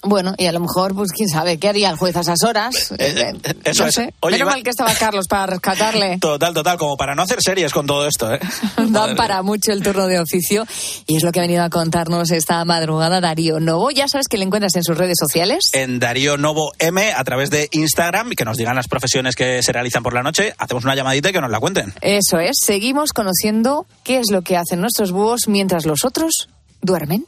[0.02, 2.92] Bueno, y a lo mejor, pues quién sabe, ¿qué haría el juez a esas horas?
[2.92, 4.14] Eh, eh, eh, eso no sé.
[4.30, 6.18] Menos mal que estaba Carlos para rescatarle.
[6.20, 8.32] Total, total, como para no hacer series con todo esto.
[8.32, 8.40] ¿eh?
[8.88, 10.66] Dan para mucho el turno de oficio
[11.06, 13.90] y es lo que ha venido a contarnos esta madrugada Darío Novo.
[13.90, 15.70] Ya sabes que le encuentras en sus redes sociales.
[15.72, 19.62] En Darío Novo M a través de Instagram y que nos digan las profesiones que
[19.62, 20.54] se realizan por la noche.
[20.58, 21.92] Hacemos una llamadita y que nos la cuenten.
[22.00, 22.56] Eso es.
[22.64, 26.48] Seguimos conociendo qué es lo que hacen nuestros búhos mientras los otros
[26.80, 27.26] duermen.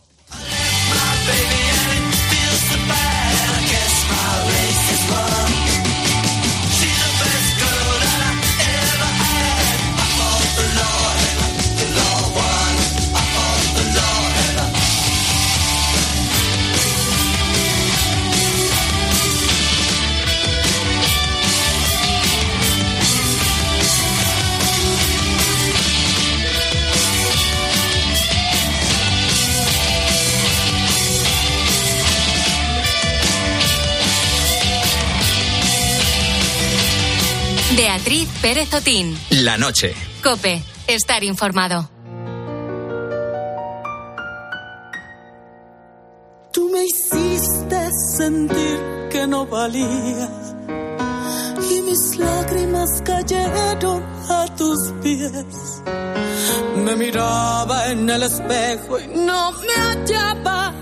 [38.03, 39.17] Beatriz Pérez Otín.
[39.31, 39.95] La noche.
[40.25, 41.89] Cope, estar informado.
[46.53, 50.29] Tú me hiciste sentir que no valía
[51.71, 55.83] y mis lágrimas cayeron a tus pies.
[56.85, 60.75] Me miraba en el espejo y no me hallaba.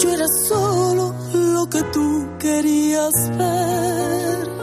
[0.00, 4.55] Yo era solo lo que tú querías ver.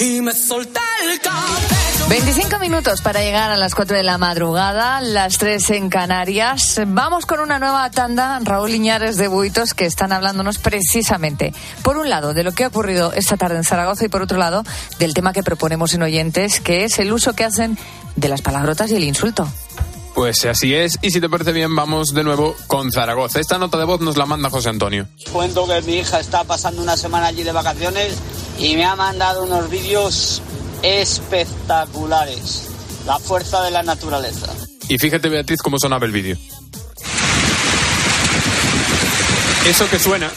[0.00, 2.08] Y me solté el cabello.
[2.08, 6.80] 25 minutos para llegar a las 4 de la madrugada, las 3 en Canarias.
[6.86, 12.08] Vamos con una nueva tanda, Raúl Iñares de Buitos, que están hablándonos precisamente, por un
[12.08, 14.64] lado, de lo que ha ocurrido esta tarde en Zaragoza y por otro lado,
[14.98, 17.76] del tema que proponemos en oyentes, que es el uso que hacen
[18.16, 19.46] de las palabrotas y el insulto.
[20.14, 23.38] Pues así es, y si te parece bien, vamos de nuevo con Zaragoza.
[23.38, 25.06] Esta nota de voz nos la manda José Antonio.
[25.30, 28.16] Cuento que mi hija está pasando una semana allí de vacaciones
[28.60, 30.42] y me ha mandado unos vídeos
[30.82, 32.68] espectaculares.
[33.06, 34.46] La fuerza de la naturaleza.
[34.88, 36.36] Y fíjate, Beatriz, cómo sonaba el vídeo.
[39.66, 40.30] Eso que suena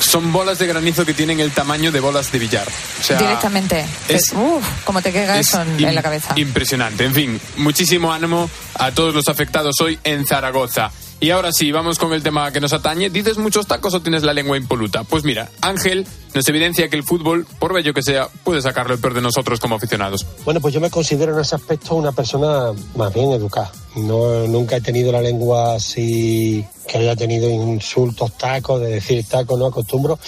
[0.00, 2.66] son bolas de granizo que tienen el tamaño de bolas de billar.
[3.00, 3.84] O sea, Directamente.
[4.08, 6.32] es- Uf, como te queda es eso en la cabeza.
[6.36, 7.04] Impresionante.
[7.04, 10.90] En fin, muchísimo ánimo a todos los afectados hoy en Zaragoza.
[11.18, 13.08] Y ahora sí, vamos con el tema que nos atañe.
[13.08, 15.02] ¿Dices muchos tacos o tienes la lengua impoluta?
[15.02, 19.00] Pues mira, Ángel nos evidencia que el fútbol, por bello que sea, puede sacarlo el
[19.00, 20.26] peor de nosotros como aficionados.
[20.44, 23.72] Bueno, pues yo me considero en ese aspecto una persona más bien educada.
[23.96, 29.58] No, nunca he tenido la lengua así que haya tenido insultos, tacos, de decir tacos,
[29.58, 30.18] no acostumbro.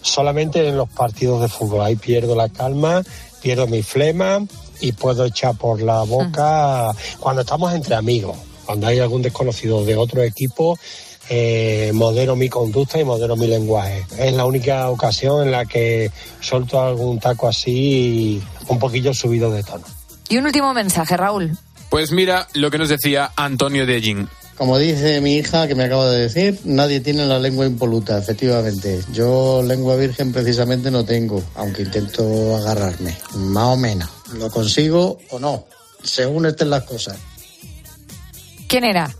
[0.00, 1.82] Solamente en los partidos de fútbol.
[1.82, 3.02] Ahí pierdo la calma,
[3.42, 4.40] pierdo mi flema
[4.80, 8.38] y puedo echar por la boca cuando estamos entre amigos.
[8.70, 10.78] Cuando hay algún desconocido de otro equipo,
[11.28, 14.06] eh, modero mi conducta y modero mi lenguaje.
[14.16, 19.64] Es la única ocasión en la que suelto algún taco así un poquillo subido de
[19.64, 19.84] tono.
[20.28, 21.58] Y un último mensaje, Raúl.
[21.88, 24.28] Pues mira lo que nos decía Antonio de Ellín.
[24.56, 29.00] Como dice mi hija que me acaba de decir, nadie tiene la lengua impoluta, efectivamente.
[29.12, 34.08] Yo lengua virgen precisamente no tengo, aunque intento agarrarme, más o menos.
[34.34, 35.64] ¿Lo consigo o no?
[36.04, 37.18] Según estén las cosas.
[38.70, 39.10] ¿Quién era?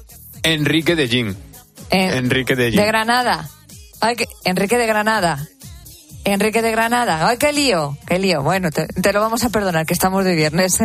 [0.45, 1.07] Enrique de.
[1.07, 1.35] Eh,
[1.91, 2.81] Enrique de Ellín.
[2.81, 3.49] De Granada.
[4.01, 5.45] Ay, que- Enrique de Granada.
[6.25, 7.27] Enrique de Granada.
[7.27, 7.97] ¡Ay, qué lío!
[8.07, 8.43] ¡Qué lío!
[8.43, 10.79] Bueno, te, te lo vamos a perdonar, que estamos de viernes.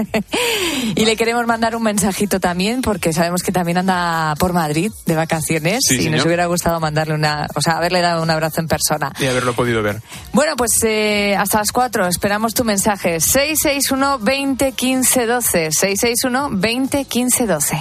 [0.95, 5.15] y le queremos mandar un mensajito también, porque sabemos que también anda por Madrid de
[5.15, 8.67] vacaciones Sí, y nos hubiera gustado mandarle una, o sea, haberle dado un abrazo en
[8.67, 9.11] persona.
[9.19, 10.01] Y haberlo podido ver.
[10.31, 13.19] Bueno, pues eh, hasta las 4 esperamos tu mensaje.
[13.19, 15.71] 661 20 15 12.
[15.71, 17.77] 661 20 15 12.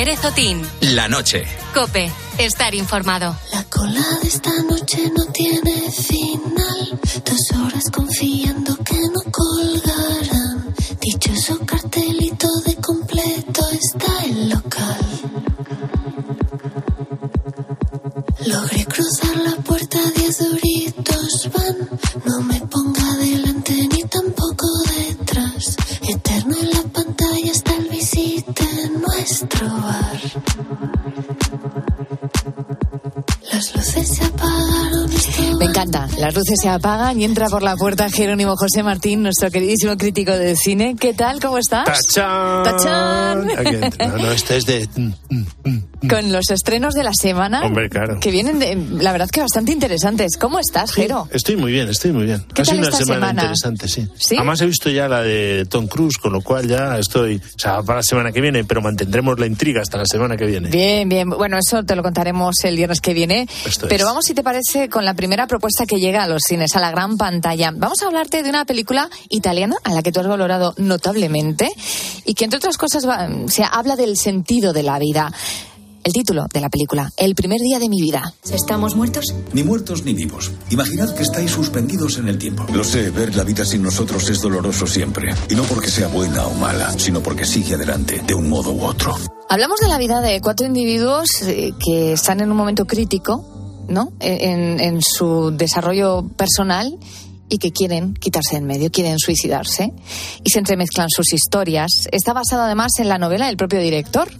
[0.00, 0.66] Pérez Otín.
[0.80, 1.44] La noche.
[1.74, 3.36] Cope, estar informado.
[3.52, 10.74] La cola de esta noche no tiene final, dos horas confiando que no colgarán.
[11.02, 15.06] Dichoso cartelito de completo está el local.
[18.46, 21.76] Logré cruzar la puerta, diez duritos van.
[22.24, 22.79] No me ponga
[29.20, 30.20] nuestro bar.
[33.52, 35.10] Las luces se apagaron.
[35.58, 36.08] Me encanta.
[36.18, 40.32] Las luces se apagan y entra por la puerta Jerónimo José Martín, nuestro queridísimo crítico
[40.32, 40.96] de cine.
[40.98, 41.38] ¿Qué tal?
[41.40, 41.84] ¿Cómo estás?
[41.84, 42.64] ¡Tachán!
[42.64, 43.46] ¡Tachán!
[43.98, 44.88] No, no, este es de...
[46.10, 47.62] Con los estrenos de la semana.
[47.64, 48.18] Hombre, claro.
[48.20, 50.36] Que vienen, de, la verdad, que bastante interesantes.
[50.36, 51.28] ¿Cómo estás, Jero?
[51.32, 52.44] Estoy muy bien, estoy muy bien.
[52.54, 53.42] ¿Qué ha sido una esta semana, semana?
[53.42, 54.08] interesante, sí.
[54.18, 54.36] ¿Sí?
[54.36, 57.36] Además he visto ya la de Tom Cruise, con lo cual ya estoy...
[57.36, 60.46] O sea, para la semana que viene, pero mantendremos la intriga hasta la semana que
[60.46, 60.68] viene.
[60.70, 61.28] Bien, bien.
[61.30, 63.46] Bueno, eso te lo contaremos el viernes que viene.
[63.64, 64.04] Esto Pero es.
[64.04, 66.90] vamos, si te parece, con la primera propuesta que llega a los cines, a la
[66.90, 67.72] gran pantalla.
[67.74, 71.70] Vamos a hablarte de una película italiana a la que tú has valorado notablemente
[72.24, 75.32] y que, entre otras cosas, va- se habla del sentido de la vida.
[76.02, 78.32] El título de la película, El primer día de mi vida.
[78.50, 79.26] ¿Estamos muertos?
[79.52, 80.50] Ni muertos ni vivos.
[80.70, 82.64] Imaginad que estáis suspendidos en el tiempo.
[82.72, 85.34] Lo sé, ver la vida sin nosotros es doloroso siempre.
[85.50, 88.82] Y no porque sea buena o mala, sino porque sigue adelante, de un modo u
[88.82, 89.14] otro.
[89.50, 94.12] Hablamos de la vida de cuatro individuos eh, que están en un momento crítico, ¿no?
[94.20, 96.98] En, en su desarrollo personal
[97.50, 99.92] y que quieren quitarse en medio, quieren suicidarse
[100.42, 102.08] y se entremezclan sus historias.
[102.10, 104.30] Está basado además en la novela del propio director,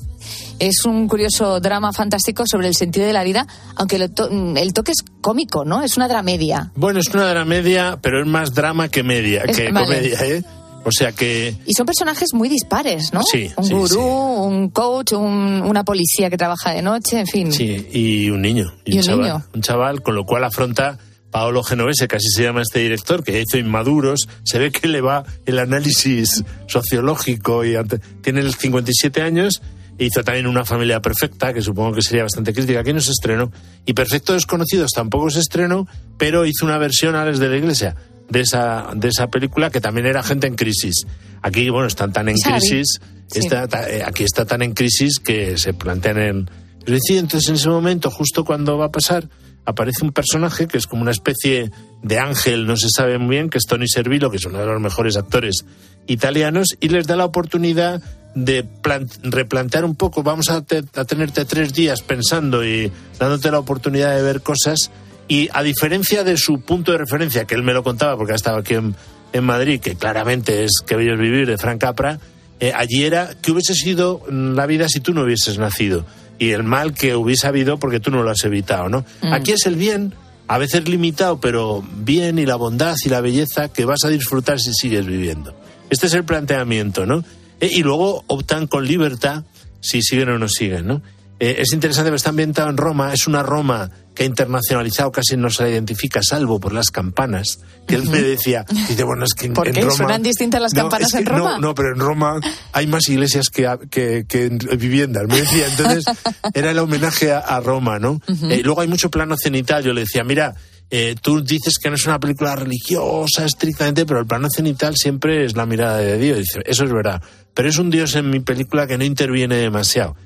[0.58, 3.46] es un curioso drama fantástico sobre el sentido de la vida,
[3.76, 5.82] aunque lo to- el toque es cómico, ¿no?
[5.82, 6.70] Es una dramedia.
[6.74, 9.86] Bueno, es una dramedia, pero es más drama que media, Es- que vale.
[9.86, 10.42] comedia, ¿eh?
[10.82, 13.22] O sea que Y son personajes muy dispares, ¿no?
[13.22, 13.96] Sí, un sí, gurú, sí.
[13.98, 17.52] un coach, un- una policía que trabaja de noche, en fin.
[17.52, 18.72] Sí, y un niño.
[18.86, 19.44] Y un chaval, niño.
[19.54, 20.96] Un chaval, con lo cual afronta
[21.30, 24.26] Paolo Genovese, que así se llama este director, que hizo Inmaduros.
[24.42, 29.60] Se ve que le va el análisis sociológico y ante- tiene el 57 años.
[30.01, 32.80] Hizo también Una familia perfecta, que supongo que sería bastante crítica.
[32.80, 33.53] Aquí no se estrenó.
[33.86, 35.86] Y Perfecto Desconocidos tampoco se estrenó,
[36.18, 37.94] pero hizo una versión a Les de la Iglesia
[38.28, 41.05] de esa, de esa película que también era gente en crisis.
[41.42, 43.40] Aquí, bueno, están tan en crisis, Sí.
[43.40, 46.51] está, ta- eh, aquí está tan en crisis que se plantean en...
[46.84, 49.28] Pero sí, entonces en ese momento, justo cuando va a pasar,
[49.64, 51.70] aparece un personaje que es como una especie
[52.03, 54.66] de ángel, no se sabe muy bien, que es Tony Servillo, que es uno de
[54.66, 55.64] los mejores actores
[56.07, 58.03] italianos, y les da la oportunidad
[58.35, 63.51] de plan- replantear un poco, vamos a, te- a tenerte tres días pensando y dándote
[63.51, 64.91] la oportunidad de ver cosas,
[65.28, 68.37] y a diferencia de su punto de referencia, que él me lo contaba porque ha
[68.37, 68.95] estado aquí en,
[69.33, 72.18] en Madrid, que claramente es Que bello es vivir de Frank Capra,
[72.59, 76.05] eh, allí era que hubiese sido la vida si tú no hubieses nacido
[76.39, 79.05] y el mal que hubiese habido porque tú no lo has evitado, ¿no?
[79.22, 79.33] Mm.
[79.33, 80.14] Aquí es el bien,
[80.49, 84.59] a veces limitado, pero bien y la bondad y la belleza que vas a disfrutar
[84.59, 85.55] si sigues viviendo.
[85.91, 87.22] Este es el planteamiento, ¿no?
[87.61, 89.44] Eh, y luego optan con libertad
[89.80, 91.02] si siguen o no siguen, ¿no?
[91.38, 95.38] Eh, es interesante, pero está ambientado en Roma, es una Roma que ha internacionalizado, casi
[95.38, 99.32] no se la identifica, salvo por las campanas, que él me decía, dice, bueno, es
[99.32, 99.76] que en, ¿Por en?
[99.76, 99.90] Roma...
[99.94, 101.52] ¿Suenan distintas las No, campanas es que en Roma?
[101.54, 102.40] No, no, pero en Roma
[102.72, 105.66] hay más iglesias que, que, que viviendas, me decía.
[105.68, 106.04] Entonces,
[106.52, 108.20] era el homenaje a, a Roma, ¿no?
[108.28, 108.50] Ujú.
[108.50, 110.54] Eh, luego hay mucho plano cenital, yo le decía, mira,
[110.90, 115.46] eh, tú dices que no es una película religiosa estrictamente, pero el plano cenital siempre
[115.46, 116.38] es la mirada de Dios.
[116.38, 117.22] Dice, eso es verdad.
[117.61, 120.16] Pero es un Dios en mi película que no interviene demasiado.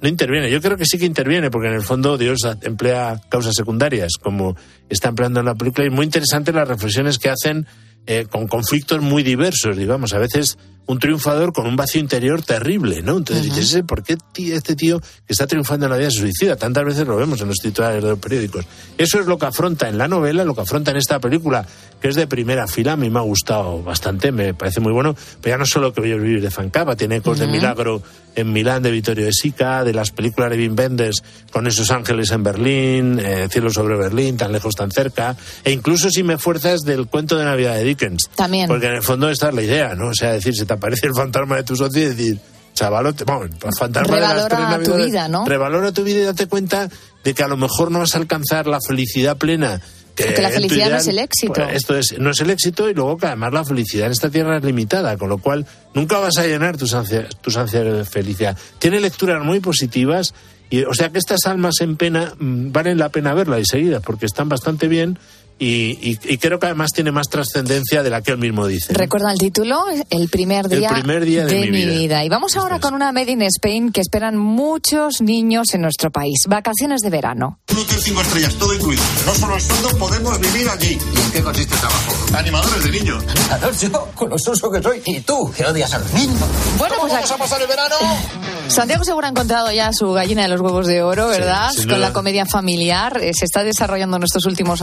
[0.00, 3.54] No interviene, yo creo que sí que interviene, porque en el fondo Dios emplea causas
[3.54, 4.56] secundarias, como
[4.88, 7.68] está empleando en la película, y muy interesante las reflexiones que hacen
[8.06, 10.12] eh, con conflictos muy diversos, digamos.
[10.12, 13.16] A veces un triunfador con un vacío interior terrible, ¿no?
[13.16, 16.18] Entonces dices, "¿Ese ¿por qué tí- este tío que está triunfando en la vida se
[16.20, 16.56] suicida?
[16.56, 18.66] Tantas veces lo vemos en los titulares de los periódicos.
[18.98, 21.66] Eso es lo que afronta en la novela, lo que afronta en esta película,
[22.02, 22.92] que es de primera fila.
[22.92, 25.16] A mí me ha gustado bastante, me parece muy bueno.
[25.40, 27.46] Pero ya no solo que voy a vivir de Fancapa, tiene ecos de.
[27.46, 28.02] Milagro
[28.34, 32.30] en Milán de Vittorio de Sica, de las películas de Wim Wenders con esos ángeles
[32.30, 36.80] en Berlín, eh, Cielo sobre Berlín, tan lejos, tan cerca, e incluso si me fuerzas
[36.80, 38.30] del cuento de Navidad de Dickens.
[38.34, 38.68] También.
[38.68, 40.08] Porque en el fondo esta es la idea, ¿no?
[40.08, 42.40] O sea, decir, se te aparece el fantasma de tu socio y decir,
[42.74, 45.44] chavalote, bueno, el fantasma de las Revalora tres tu vida, ¿no?
[45.46, 46.88] Revalora tu vida y date cuenta
[47.22, 49.80] de que a lo mejor no vas a alcanzar la felicidad plena.
[50.14, 51.54] Que, Porque la tu felicidad no es el éxito.
[51.54, 54.30] pues, esto es, no es el éxito y luego que además la felicidad en esta
[54.30, 58.04] tierra es limitada, con lo cual nunca vas a llenar tus ansias, tus ansias de
[58.04, 58.56] felicidad.
[58.78, 60.32] Tiene lecturas muy positivas
[60.70, 64.02] y, o sea que estas almas en pena mm, valen la pena verlas y seguidas
[64.04, 65.18] porque están bastante bien
[65.58, 68.92] y, y- y creo que además tiene más trascendencia de la que él mismo dice.
[68.92, 68.98] ¿no?
[68.98, 72.24] Recuerda el título, El primer El día, primer día de mi vida.
[72.24, 76.44] Y vamos ahora con una Made in Spain que esperan muchos niños en nuestro país.
[76.48, 77.60] Vacaciones de verano.
[77.70, 79.02] Un hotel cinco estrellas, todo incluido.
[79.26, 80.98] No solo el sueldo, podemos vivir allí.
[81.14, 82.12] ¿Y en qué consiste el trabajo?
[82.36, 83.24] Animadores de niños.
[83.28, 85.02] Animador yo, con lo suso que soy.
[85.06, 86.38] Y tú, que odias a los niños.
[86.78, 87.94] Bueno, pues vamos a pasar el verano?
[88.68, 91.70] Santiago seguro ha encontrado ya su gallina de los huevos de oro, ¿verdad?
[91.88, 93.18] Con la comedia familiar.
[93.22, 94.80] Eh, Se está desarrollando en estos últimos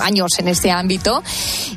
[0.00, 1.22] años en este ámbito.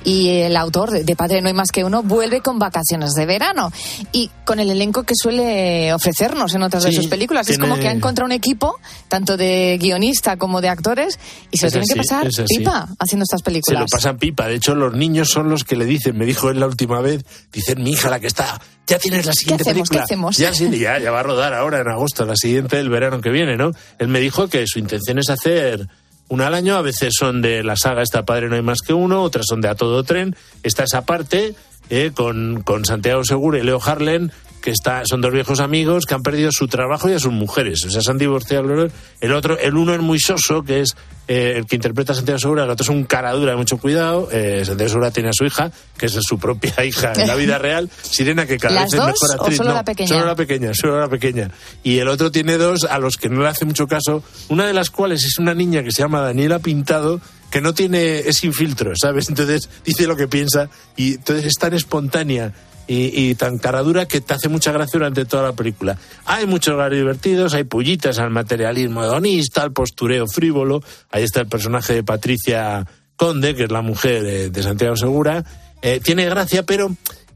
[0.04, 3.26] Y el autor de, de Padre No hay más que uno vuelve con vacaciones de
[3.26, 3.72] verano.
[4.12, 7.48] Y con el elenco que suele ofrecernos en otras de Sí, sus películas.
[7.50, 8.76] Es tiene- como que ha encontrado un equipo,
[9.08, 11.20] tanto de guionista como de actores,
[11.52, 12.58] y se lo Es tienen que así, pasar es así.
[12.58, 13.80] pipa haciendo estas Se películas.
[13.82, 14.48] lo pasan pipa.
[14.48, 17.24] De hecho, los niños son los que le dicen, me dijo él la última vez,
[17.52, 19.90] dicen, mi hija, la que está, ya tienes la siguiente hacemos?
[19.90, 20.04] ¿Qué película.
[20.04, 20.38] hacemos?
[20.38, 23.30] Ya, sí, ya, ya va a rodar ahora en agosto, la siguiente del verano que
[23.30, 23.72] viene, ¿no?
[24.00, 25.88] Él me dijo que su intención es hacer
[26.32, 28.94] una al año, a veces son de la saga esta Padre No hay más que
[28.94, 30.34] uno, otras son de A Todo Tren.
[30.64, 31.56] Está esa parte
[31.90, 36.14] eh, con, con Santiago Segura y Leo Harlen, que está, son dos viejos amigos que
[36.14, 37.84] han perdido su trabajo y a sus mujeres.
[37.86, 38.90] O sea, se han divorciado.
[39.20, 40.96] El otro, el uno es muy soso, que es
[41.28, 43.78] eh, el que interpreta a Santiago Segura, el otro es un cara dura de mucho
[43.78, 44.30] cuidado.
[44.32, 47.58] Eh, Santiago Segura tiene a su hija, que es su propia hija en la vida
[47.60, 49.58] real, Sirena, que cada ¿Las vez es mejor o actriz.
[49.58, 50.08] solo No, la pequeña?
[50.08, 51.52] Solo la pequeña, solo la pequeña.
[51.84, 54.74] Y el otro tiene dos a los que no le hace mucho caso, una de
[54.74, 58.54] las cuales es una niña que se llama Daniela Pintado, que no tiene, es sin
[58.54, 59.28] filtro, ¿sabes?
[59.30, 62.54] Entonces dice lo que piensa y entonces es tan espontánea
[62.88, 65.98] y, y tan caradura que te hace mucha gracia durante toda la película.
[66.26, 70.82] Hay muchos lugares divertidos, hay pullitas al materialismo hedonista, al postureo frívolo.
[71.12, 75.44] Ahí está el personaje de Patricia Conde, que es la mujer de, Santiago Segura.
[75.82, 76.90] Eh, tiene gracia, pero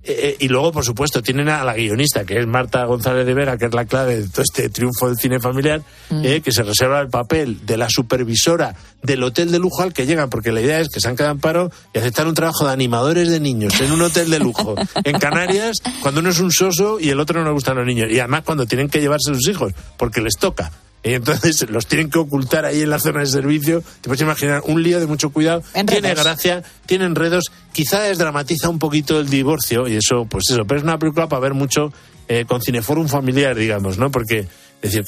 [0.07, 3.57] Eh, y luego, por supuesto, tienen a la guionista, que es Marta González de Vera,
[3.57, 6.21] que es la clave de todo este triunfo del cine familiar, Mm.
[6.23, 10.05] eh, que se reserva el papel de la supervisora del hotel de lujo al que
[10.05, 12.65] llegan, porque la idea es que se han quedado en paro y aceptar un trabajo
[12.65, 16.51] de animadores de niños en un hotel de lujo en Canarias, cuando uno es un
[16.51, 18.07] soso y el otro no le gustan los niños.
[18.11, 20.71] Y además cuando tienen que llevarse a sus hijos, porque les toca.
[21.03, 23.81] Y entonces los tienen que ocultar ahí en la zona de servicio.
[24.01, 25.61] Te puedes imaginar un lío de mucho cuidado.
[25.75, 26.01] Enredos.
[26.01, 27.51] Tiene gracia, tiene enredos.
[27.75, 30.63] Quizá desdramatiza un poquito el divorcio y eso, pues eso.
[30.63, 31.91] Pero es una película para ver mucho
[32.29, 34.09] eh, con cineforum familiar, digamos, ¿no?
[34.11, 34.47] Porque,
[34.81, 35.03] es decir,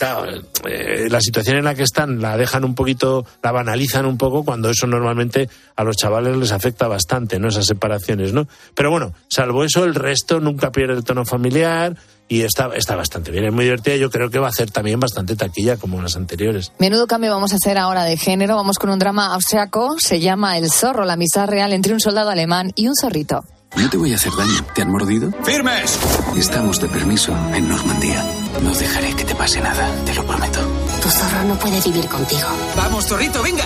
[0.65, 4.43] eh, la situación en la que están la dejan un poquito, la banalizan un poco
[4.43, 7.47] cuando eso normalmente a los chavales les afecta bastante, ¿no?
[7.47, 8.49] Esas separaciones, ¿no?
[8.75, 11.95] Pero bueno, salvo eso, el resto nunca pierde el tono familiar
[12.27, 13.95] y está, está bastante bien, es muy divertida.
[13.95, 16.71] Yo creo que va a hacer también bastante taquilla como las anteriores.
[16.79, 18.55] Menudo cambio vamos a hacer ahora de género.
[18.55, 19.95] Vamos con un drama austriaco.
[19.99, 23.43] Se llama El zorro, la amistad real entre un soldado alemán y un zorrito.
[23.75, 24.65] No te voy a hacer daño.
[24.73, 25.31] ¿Te han mordido?
[25.43, 25.99] ¡Firmes!
[26.37, 28.23] Estamos de permiso en Normandía.
[28.63, 30.59] No dejaré que te pase nada, te lo prometo.
[31.01, 32.47] Tu zorro no puede vivir contigo.
[32.75, 33.65] Vamos, zorrito, venga.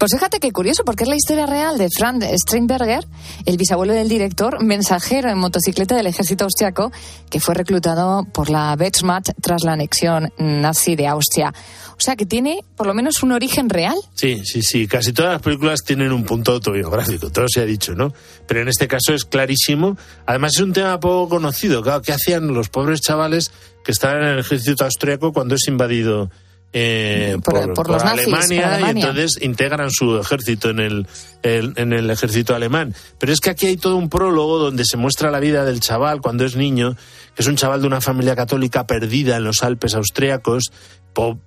[0.00, 3.06] Pues fíjate qué curioso, porque es la historia real de Franz Steinberger,
[3.44, 6.90] el bisabuelo del director, mensajero en motocicleta del ejército austriaco,
[7.28, 11.52] que fue reclutado por la Wehrmacht tras la anexión nazi de Austria.
[11.98, 13.94] O sea que tiene por lo menos un origen real.
[14.14, 14.88] Sí, sí, sí.
[14.88, 18.14] Casi todas las películas tienen un punto autobiográfico, todo se ha dicho, ¿no?
[18.46, 19.98] Pero en este caso es clarísimo.
[20.24, 21.82] Además es un tema poco conocido.
[21.82, 23.52] Claro, ¿qué hacían los pobres chavales
[23.84, 26.30] que estaban en el ejército austriaco cuando es invadido
[26.72, 28.92] eh, Por- por nazis, Alemania, por Alemania.
[29.04, 31.06] y entonces integran su ejército en el,
[31.42, 32.94] el- en el ejército alemán.
[33.18, 36.20] Pero es que aquí hay todo un prólogo donde se muestra la vida del chaval
[36.20, 36.94] cuando es niño,
[37.34, 40.70] que es un chaval de una familia católica perdida en los Alpes austriacos,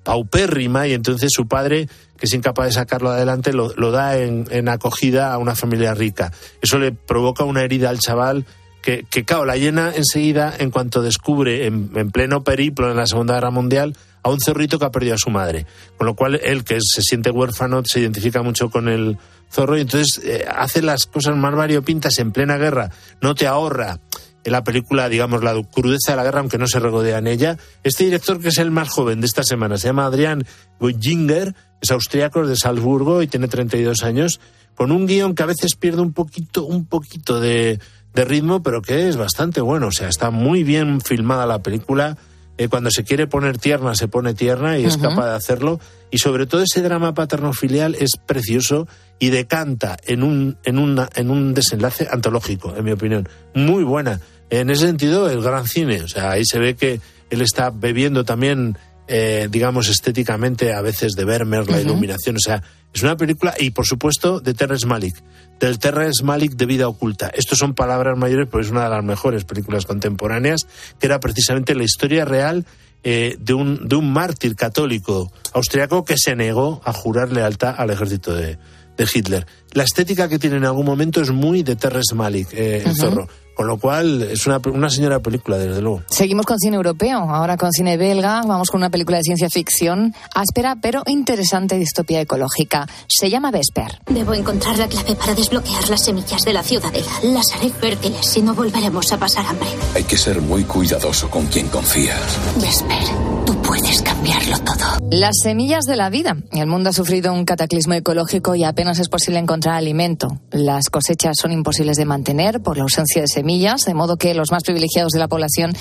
[0.03, 4.45] paupérrima, y entonces su padre, que es incapaz de sacarlo adelante, lo, lo da en,
[4.51, 6.31] en acogida a una familia rica.
[6.61, 8.45] Eso le provoca una herida al chaval
[8.81, 13.07] que, que claro, la llena enseguida en cuanto descubre en, en pleno periplo en la
[13.07, 15.65] Segunda Guerra Mundial a un zorrito que ha perdido a su madre.
[15.97, 19.17] Con lo cual él, que se siente huérfano, se identifica mucho con el
[19.51, 22.89] zorro y entonces eh, hace las cosas más variopintas en plena guerra.
[23.21, 23.99] No te ahorra
[24.43, 27.57] en la película, digamos, la crudeza de la guerra, aunque no se regodea en ella.
[27.83, 30.45] Este director, que es el más joven de esta semana, se llama Adrián
[30.79, 34.39] Goyinger, es austriaco, es de Salzburgo y tiene 32 años,
[34.75, 37.79] con un guion que a veces pierde un poquito, un poquito de,
[38.13, 39.87] de ritmo, pero que es bastante bueno.
[39.87, 42.17] O sea, está muy bien filmada la película.
[42.57, 45.79] Eh, cuando se quiere poner tierna, se pone tierna y es capaz de hacerlo.
[46.11, 48.87] Y sobre todo ese drama paterno-filial es precioso
[49.17, 53.27] y decanta en un, en, una, en un desenlace antológico, en mi opinión.
[53.55, 54.19] Muy buena.
[54.51, 56.01] En ese sentido, el gran cine.
[56.01, 57.01] O sea, ahí se ve que
[57.31, 58.77] él está bebiendo también,
[59.07, 62.37] eh, digamos, estéticamente a veces de Vermeer, la iluminación.
[62.37, 65.21] O sea, es una película, y por supuesto, de Terrence Malick.
[65.59, 67.31] Del Terrence Malick de Vida Oculta.
[67.33, 70.67] Estos son palabras mayores, pero es una de las mejores películas contemporáneas,
[70.99, 72.65] que era precisamente la historia real
[73.03, 77.89] eh, de, un, de un mártir católico austriaco que se negó a jurar lealtad al
[77.89, 78.57] ejército de,
[78.97, 79.45] de Hitler.
[79.73, 83.27] La estética que tiene en algún momento es muy de Terrence Malick, eh, el zorro.
[83.55, 86.03] Con lo cual, es una, una señora película, desde luego.
[86.09, 88.41] Seguimos con cine europeo, ahora con cine belga.
[88.45, 92.87] Vamos con una película de ciencia ficción áspera pero interesante distopía ecológica.
[93.07, 93.99] Se llama Vesper.
[94.09, 97.11] Debo encontrar la clave para desbloquear las semillas de la ciudadela.
[97.23, 99.67] Las haré fértiles, si no volveremos a pasar hambre.
[99.95, 102.19] Hay que ser muy cuidadoso con quien confías.
[102.59, 103.03] Vesper,
[103.45, 104.97] tú puedes cambiarlo todo.
[105.11, 106.37] Las semillas de la vida.
[106.51, 110.39] El mundo ha sufrido un cataclismo ecológico y apenas es posible encontrar alimento.
[110.51, 113.42] Las cosechas son imposibles de mantener por la ausencia de semillas,
[113.85, 115.71] de modo que los más privilegiados de la población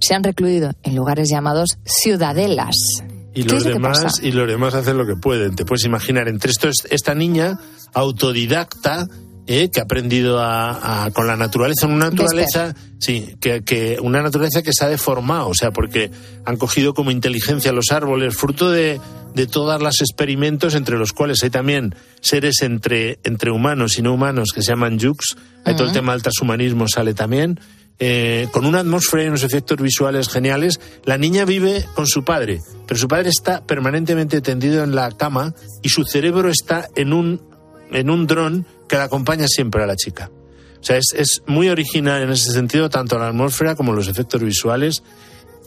[0.00, 2.74] se han recluido en lugares llamados ciudadelas.
[3.34, 4.26] Y ¿Qué los lo demás pasa?
[4.26, 5.54] y los demás hacen lo que pueden.
[5.54, 7.58] Te puedes imaginar entre esto es- esta niña
[7.94, 9.06] autodidacta
[9.48, 14.22] eh, que ha aprendido a, a- con la naturaleza, una naturaleza, sí, que, que una
[14.22, 16.10] naturaleza que se ha deformado, o sea, porque
[16.44, 19.00] han cogido como inteligencia los árboles, fruto de,
[19.34, 24.12] de todas las experimentos entre los cuales hay también seres entre, entre humanos y no
[24.14, 27.58] humanos que se llaman yux, hay todo el tema del transhumanismo sale también.
[28.00, 30.78] eh, con una atmósfera y unos efectos visuales geniales.
[31.04, 35.52] La niña vive con su padre, pero su padre está permanentemente tendido en la cama
[35.82, 37.42] y su cerebro está en un,
[37.90, 40.30] en un dron que la acompaña siempre a la chica.
[40.80, 44.42] O sea, es, es muy original en ese sentido, tanto la atmósfera como los efectos
[44.42, 45.02] visuales.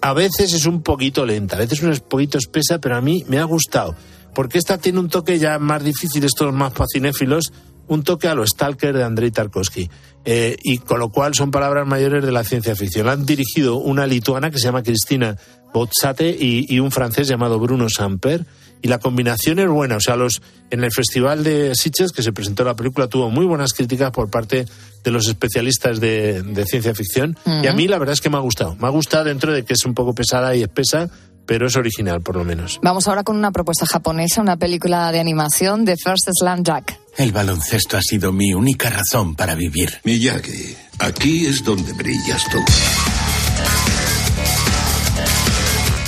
[0.02, 3.24] A veces es un poquito lenta, a veces es un poquito espesa, pero a mí
[3.28, 3.96] me ha gustado.
[4.34, 7.52] Porque esta tiene un toque ya más difícil, estos más para cinéfilos,
[7.88, 9.90] un toque a lo Stalker de Andrei Tarkovsky.
[10.24, 13.10] Eh, y con lo cual son palabras mayores de la ciencia ficción.
[13.10, 15.36] Han dirigido una lituana que se llama Cristina
[15.74, 18.46] Botsate y, y un francés llamado Bruno Samper.
[18.82, 19.98] Y la combinación es buena.
[19.98, 23.46] O sea, los en el Festival de Sitges, que se presentó la película, tuvo muy
[23.46, 24.66] buenas críticas por parte
[25.04, 27.38] de los especialistas de, de ciencia ficción.
[27.64, 28.76] Y a mí la verdad es que me ha gustado.
[28.76, 31.10] Me ha gustado dentro de que es un poco pesada y espesa,
[31.46, 32.80] pero es original por lo menos.
[32.82, 36.98] Vamos ahora con una propuesta japonesa, una película de animación de First Slam Jack.
[37.18, 40.00] El baloncesto ha sido mi única razón para vivir.
[40.04, 42.60] Miyagi, aquí es donde brillas tú.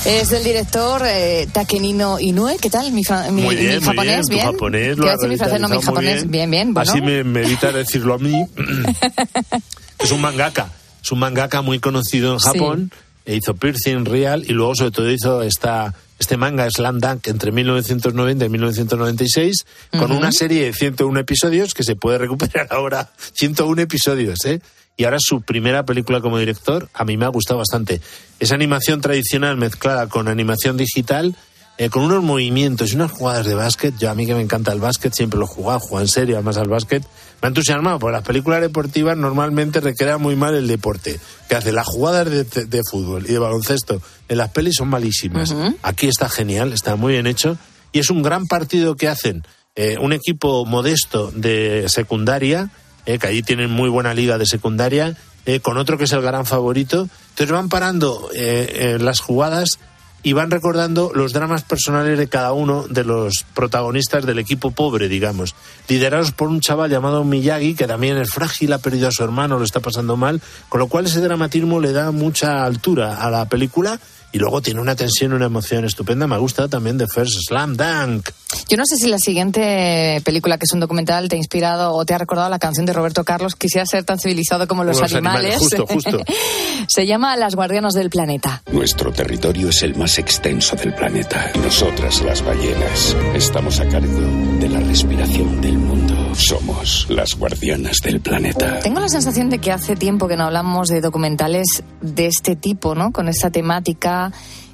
[0.06, 2.58] Es del director eh, Takenino Inoue.
[2.62, 2.92] ¿Qué tal?
[2.92, 4.16] Mi, fa- mi- muy bien, mi muy bien.
[4.18, 4.46] japonés, Tu bien.
[4.46, 6.74] japonés lo Quiero ha decir mi francés, no, mi japonés, bien, bien.
[6.74, 6.92] Bueno.
[6.92, 8.46] Así me, me evita decirlo a mí.
[10.00, 10.70] es un mangaka.
[11.02, 12.50] Es un mangaka muy conocido en Sí.
[12.50, 12.92] Japón.
[13.26, 17.52] E hizo Piercing Real y luego, sobre todo, hizo esta, este manga Slam Dunk entre
[17.52, 19.66] 1990 y 1996
[19.98, 23.12] con una serie de 101 episodios que se puede recuperar ahora.
[23.34, 24.62] 101 episodios, ¿eh?
[24.96, 28.00] Y ahora su primera película como director, a mí me ha gustado bastante.
[28.40, 31.36] Es animación tradicional mezclada con animación digital,
[31.78, 33.96] eh, con unos movimientos y unas jugadas de básquet.
[33.98, 36.36] Yo a mí que me encanta el básquet, siempre lo he jugado, juego en serio,
[36.36, 37.04] además al básquet.
[37.42, 41.20] Me ha entusiasmado, porque las películas deportivas normalmente recrean muy mal el deporte.
[41.50, 44.88] Que hace las jugadas de, de- de fútbol y de baloncesto en las pelis son
[44.88, 45.54] malísimas.
[45.82, 47.58] Aquí está genial, está muy bien hecho.
[47.92, 49.44] Y es un gran partido que hacen
[49.76, 52.70] eh, un equipo modesto de secundaria,
[53.06, 56.22] eh, que allí tienen muy buena liga de secundaria, eh, con otro que es el
[56.22, 57.10] gran favorito.
[57.32, 59.80] Entonces van parando eh, las jugadas
[60.24, 65.10] y van recordando los dramas personales de cada uno de los protagonistas del equipo pobre,
[65.10, 65.54] digamos,
[65.90, 69.60] liderados por un chaval llamado Miyagi, que también es frágil, ha perdido a su hermano,
[69.60, 73.46] lo está pasando mal, con lo cual ese dramatismo le da mucha altura a la
[73.46, 74.00] película
[74.34, 76.26] y luego tiene una tensión, una emoción estupenda.
[76.26, 78.30] Me gusta también de First Slam Dunk.
[78.68, 82.04] Yo no sé si la siguiente película, que es un documental, te ha inspirado o
[82.04, 85.06] te ha recordado la canción de Roberto Carlos, Quisiera ser tan civilizado como los, Como
[85.06, 85.60] los animales, animales.
[85.60, 86.24] justo, justo.
[86.88, 88.64] Se llama Las Guardianas del Planeta.
[88.72, 91.52] Nuestro territorio es el más extenso del planeta.
[91.64, 94.20] Nosotras, las ballenas, estamos a cargo
[94.60, 96.34] de la respiración del mundo.
[96.36, 98.80] Somos las guardianas del planeta.
[98.80, 102.96] Tengo la sensación de que hace tiempo que no hablamos de documentales de este tipo,
[102.96, 103.12] ¿no?
[103.12, 104.23] Con esta temática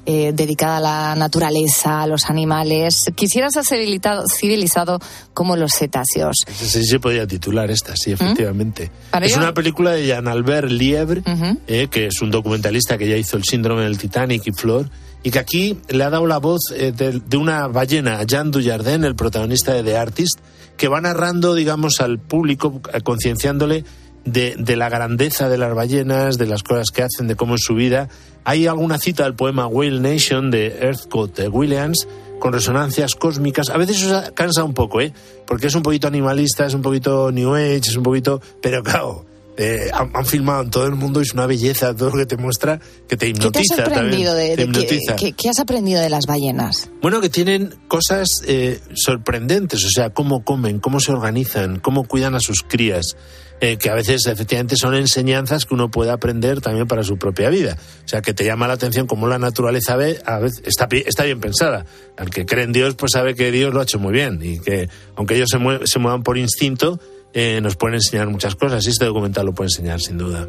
[0.06, 3.04] eh, dedicada a la naturaleza, a los animales.
[3.14, 4.98] Quisiera ser civilizado, civilizado
[5.34, 6.36] como los cetáceos.
[6.52, 8.90] Sí, se podía titular esta, sí, efectivamente.
[9.10, 11.58] Para Es una película de Jean-Albert Lièvre, Ujú.
[11.66, 14.90] eh, que es un documentalista que ya hizo El síndrome del Titanic y Flor,
[15.22, 19.04] y que aquí le ha dado la voz eh, de, de una ballena, Jean Dujardin,
[19.04, 20.38] el protagonista de The Artist,
[20.78, 23.84] que va narrando, digamos, al público, concienciándole
[24.24, 27.60] de, de la grandeza de las ballenas, de las cosas que hacen, de cómo es
[27.62, 28.08] su vida.
[28.44, 32.06] Hay alguna cita del poema Whale Nation de Earthcote de Williams
[32.38, 33.68] con resonancias cósmicas.
[33.70, 35.12] A veces eso cansa un poco, ¿eh?
[35.46, 38.40] Porque es un poquito animalista, es un poquito New Age, es un poquito...
[38.62, 39.26] Pero claro,
[39.58, 42.24] eh, han, han filmado en todo el mundo y es una belleza todo lo que
[42.24, 44.24] te muestra que te ¿Qué te has hipnotiza también.
[44.24, 45.16] de, de qué, hipnotiza.
[45.16, 46.88] qué- qué has aprendido de las ballenas?
[47.02, 52.34] Bueno, que tienen cosas eh, sorprendentes, o sea, cómo comen, cómo se organizan, cómo cuidan
[52.36, 53.16] a sus crías,
[53.60, 57.50] eh, que a veces efectivamente son enseñanzas que uno puede aprender también para su propia
[57.50, 57.76] vida.
[58.04, 61.84] O sea, que te llama la atención cómo la naturaleza a veces está bien pensada.
[62.16, 64.58] Al que cree en Dios, pues sabe que Dios lo ha hecho muy bien y
[64.60, 66.98] que aunque ellos se, mue- se muevan por instinto,
[67.32, 70.46] eh, nos pueden enseñar muchas cosas y este documental lo puede enseñar sin duda.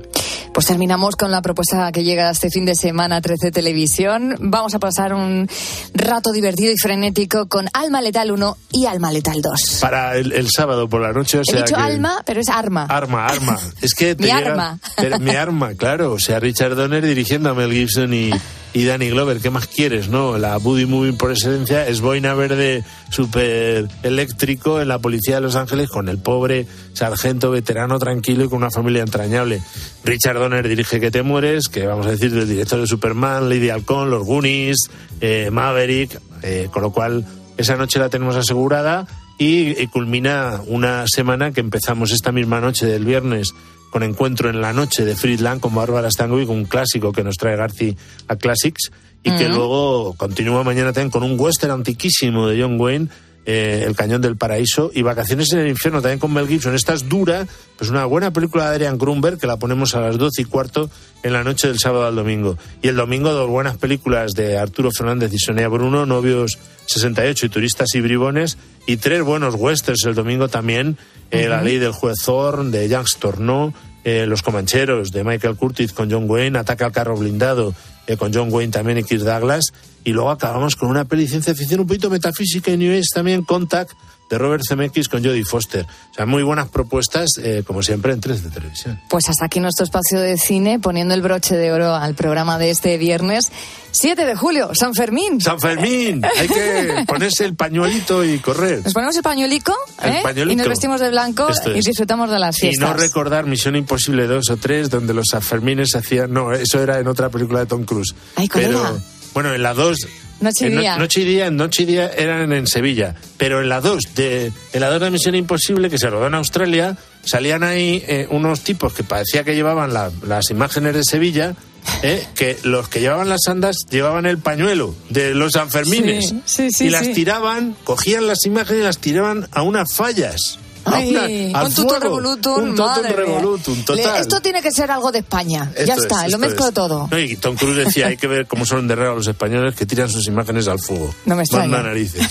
[0.53, 4.35] Pues terminamos con la propuesta que llega este fin de semana a 13 Televisión.
[4.39, 5.47] Vamos a pasar un
[5.93, 9.77] rato divertido y frenético con Alma Letal 1 y Alma Letal 2.
[9.79, 11.81] Para el, el sábado por la noche, o He sea dicho que...
[11.81, 12.85] alma, pero es arma.
[12.89, 13.57] Arma, arma.
[13.81, 14.79] Es que Mi llega- arma.
[14.97, 16.11] pero mi arma, claro.
[16.13, 18.31] O sea, Richard Donner dirigiendo a Mel Gibson y,
[18.73, 19.39] y Danny Glover.
[19.39, 20.37] ¿Qué más quieres, no?
[20.37, 25.55] La Buddy Movie por excelencia es boina verde súper eléctrico en la policía de Los
[25.55, 29.61] Ángeles con el pobre sargento veterano tranquilo y con una familia entrañable.
[30.03, 33.69] Richard Donner dirige Que te mueres, que vamos a decir del director de Superman, Lady
[33.69, 37.25] Halcón, Los Goonies, eh, Maverick, eh, con lo cual
[37.57, 39.07] esa noche la tenemos asegurada
[39.37, 43.53] y, y culmina una semana que empezamos esta misma noche del viernes
[43.91, 47.55] con encuentro en la noche de Friedland con Bárbara Stanwyck, un clásico que nos trae
[47.55, 47.95] Garci
[48.27, 48.91] a Classics
[49.23, 53.09] y que luego continúa mañana también con un western antiquísimo de John Wayne,
[53.45, 56.73] eh, El Cañón del Paraíso y Vacaciones en el Infierno también con Mel Gibson.
[56.73, 57.45] Esta es dura,
[57.77, 60.89] pues una buena película de Adrian Grunberg que la ponemos a las 12 y cuarto
[61.21, 62.57] en la noche del sábado al domingo.
[62.81, 67.49] Y el domingo dos buenas películas de Arturo Fernández y Sonia Bruno, Novios 68 y
[67.49, 70.97] Turistas y Bribones y tres buenos westerns el domingo también,
[71.31, 73.73] eh, La Ley del Juez Thorne de Jacques Tourneau,
[74.03, 77.73] eh, Los Comancheros de Michael Curtis con John Wayne, Ataca al carro blindado
[78.07, 79.65] eh, con John Wayne también y Kirk Douglas.
[80.03, 83.07] Y luego acabamos con una peli de ciencia ficción un poquito metafísica y New Age
[83.13, 83.93] también, Contact
[84.31, 85.85] de Robert Zemeckis con Jodie Foster.
[86.11, 88.99] O sea, muy buenas propuestas, eh, como siempre, en 3 de televisión.
[89.09, 92.69] Pues hasta aquí nuestro espacio de cine, poniendo el broche de oro al programa de
[92.71, 93.51] este viernes
[93.91, 95.41] 7 de julio, San Fermín.
[95.41, 98.81] San Fermín, hay que ponerse el pañuelito y correr.
[98.85, 100.19] Nos ponemos el pañuelico, El ¿eh?
[100.23, 100.53] pañuelito.
[100.53, 101.85] y nos vestimos de blanco Esto y es.
[101.85, 102.89] disfrutamos de las Y fiestas.
[102.89, 106.31] no recordar Misión Imposible 2 o 3, donde los Sanfermines hacían.
[106.31, 108.15] No, eso era en otra película de Tom Cruise.
[108.37, 109.01] Ay, ¿cuál Pero,
[109.33, 109.97] bueno, en la 2.
[110.41, 110.97] Noche y día.
[110.97, 113.15] Noche y día, en Noche y día eran en Sevilla.
[113.37, 116.33] Pero en la 2 de, en la 2 de Misión Imposible, que se rodó en
[116.35, 121.55] Australia, salían ahí eh, unos tipos que parecía que llevaban la- las imágenes de Sevilla.
[122.03, 126.71] eh, que los que llevaban las andas llevaban el pañuelo de los Sanfermines Sí, sí,
[126.71, 130.59] sí, y las tiraban, cogían las imágenes y las tiraban a unas fallas.
[130.85, 134.21] Ay, una- un tutum revolutum, Un totum revolutum, Le- total.
[134.21, 135.71] Esto tiene que ser algo de España.
[135.75, 136.73] ya Esto está, es, lo mezclo es.
[136.73, 137.07] todo.
[137.11, 139.85] No, y Tom Cruise decía, hay que ver cómo son de raro los españoles que
[139.85, 141.13] tiran sus imágenes al fuego.
[141.25, 141.67] No me extraña.
[141.67, 142.27] Manda narices.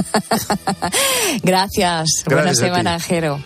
[1.42, 2.08] Gracias.
[2.24, 2.68] Buena Gracias a ti.
[2.70, 3.40] semana, Jero.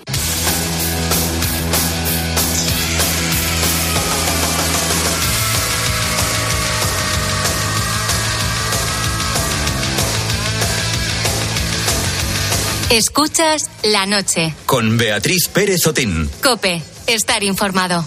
[12.95, 14.55] Escuchas la noche.
[14.67, 16.31] Con Beatriz Pérez Otín.
[16.41, 18.07] Cope, estar informado.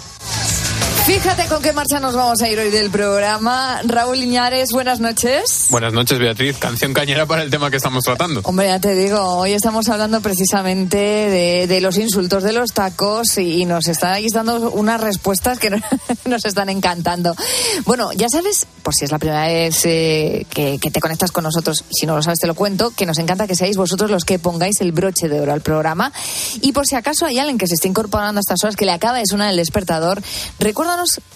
[1.08, 3.80] Fíjate con qué marcha nos vamos a ir hoy del programa.
[3.84, 5.68] Raúl Iñares, buenas noches.
[5.70, 6.58] Buenas noches, Beatriz.
[6.58, 8.42] Canción cañera para el tema que estamos tratando.
[8.44, 13.38] Hombre, ya te digo, hoy estamos hablando precisamente de, de los insultos de los tacos
[13.38, 15.78] y, y nos estáis dando unas respuestas que no-
[16.26, 17.34] nos están encantando.
[17.86, 21.42] Bueno, ya sabes, por si es la primera vez eh, que, que te conectas con
[21.44, 24.24] nosotros, si no lo sabes te lo cuento, que nos encanta que seáis vosotros los
[24.26, 26.12] que pongáis el broche de oro al programa.
[26.60, 28.92] Y por si acaso hay alguien que se esté incorporando a estas horas que le
[28.92, 30.22] acaba de sonar el despertador,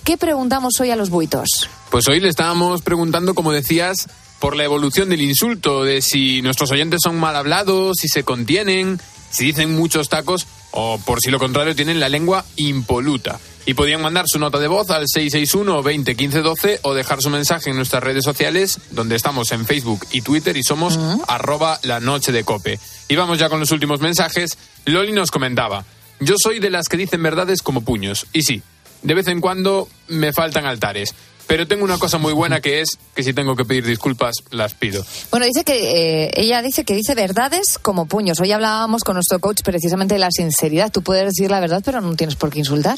[0.04, 1.68] qué preguntamos hoy a los buitos.
[1.90, 4.08] Pues hoy le estábamos preguntando, como decías,
[4.40, 9.00] por la evolución del insulto, de si nuestros oyentes son mal hablados, si se contienen,
[9.30, 13.38] si dicen muchos tacos o por si lo contrario tienen la lengua impoluta.
[13.64, 17.30] Y podían mandar su nota de voz al 661 20 15 12 o dejar su
[17.30, 20.98] mensaje en nuestras redes sociales, donde estamos en Facebook y Twitter y somos
[21.28, 22.80] arroba la noche de cope.
[23.08, 24.58] Y vamos ya con los últimos mensajes.
[24.84, 25.84] Loli nos comentaba,
[26.18, 28.26] yo soy de las que dicen verdades como puños.
[28.32, 28.62] Y sí,
[29.02, 31.14] de vez en cuando me faltan altares.
[31.48, 34.74] Pero tengo una cosa muy buena que es que si tengo que pedir disculpas, las
[34.74, 35.04] pido.
[35.30, 38.38] Bueno, dice que eh, ella dice que dice verdades como puños.
[38.40, 40.90] Hoy hablábamos con nuestro coach precisamente de la sinceridad.
[40.92, 42.96] Tú puedes decir la verdad, pero no tienes por qué insultar.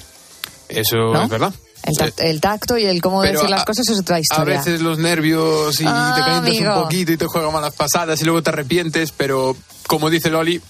[0.68, 1.22] Eso ¿No?
[1.24, 1.54] es verdad.
[1.84, 4.58] El, el tacto y el cómo Pero decir las a- cosas es otra A historia.
[4.58, 6.76] veces los nervios y Ah, te calientas amigo.
[6.76, 10.60] un poquito y te juegan malas pasadas y luego te arrepientes, pero como dice Loli,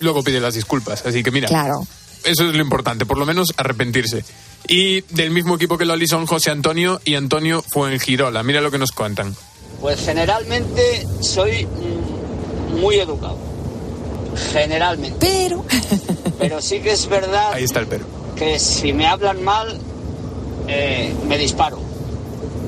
[0.00, 1.04] luego pide las disculpas.
[1.04, 1.86] Así que mira, Claro.
[2.24, 4.24] eso es lo importante, por lo menos arrepentirse.
[4.68, 8.42] Y del mismo equipo que Loli son José Antonio y Antonio Fuengirola.
[8.42, 9.34] Mira lo que nos cuentan.
[9.80, 13.38] Pues generalmente soy mm, muy educado.
[14.52, 15.18] Generalmente.
[15.20, 15.64] Pero.
[16.38, 18.04] Pero sí que es verdad Ahí está el pero.
[18.36, 19.78] que si me hablan mal,
[20.68, 21.80] eh, me disparo.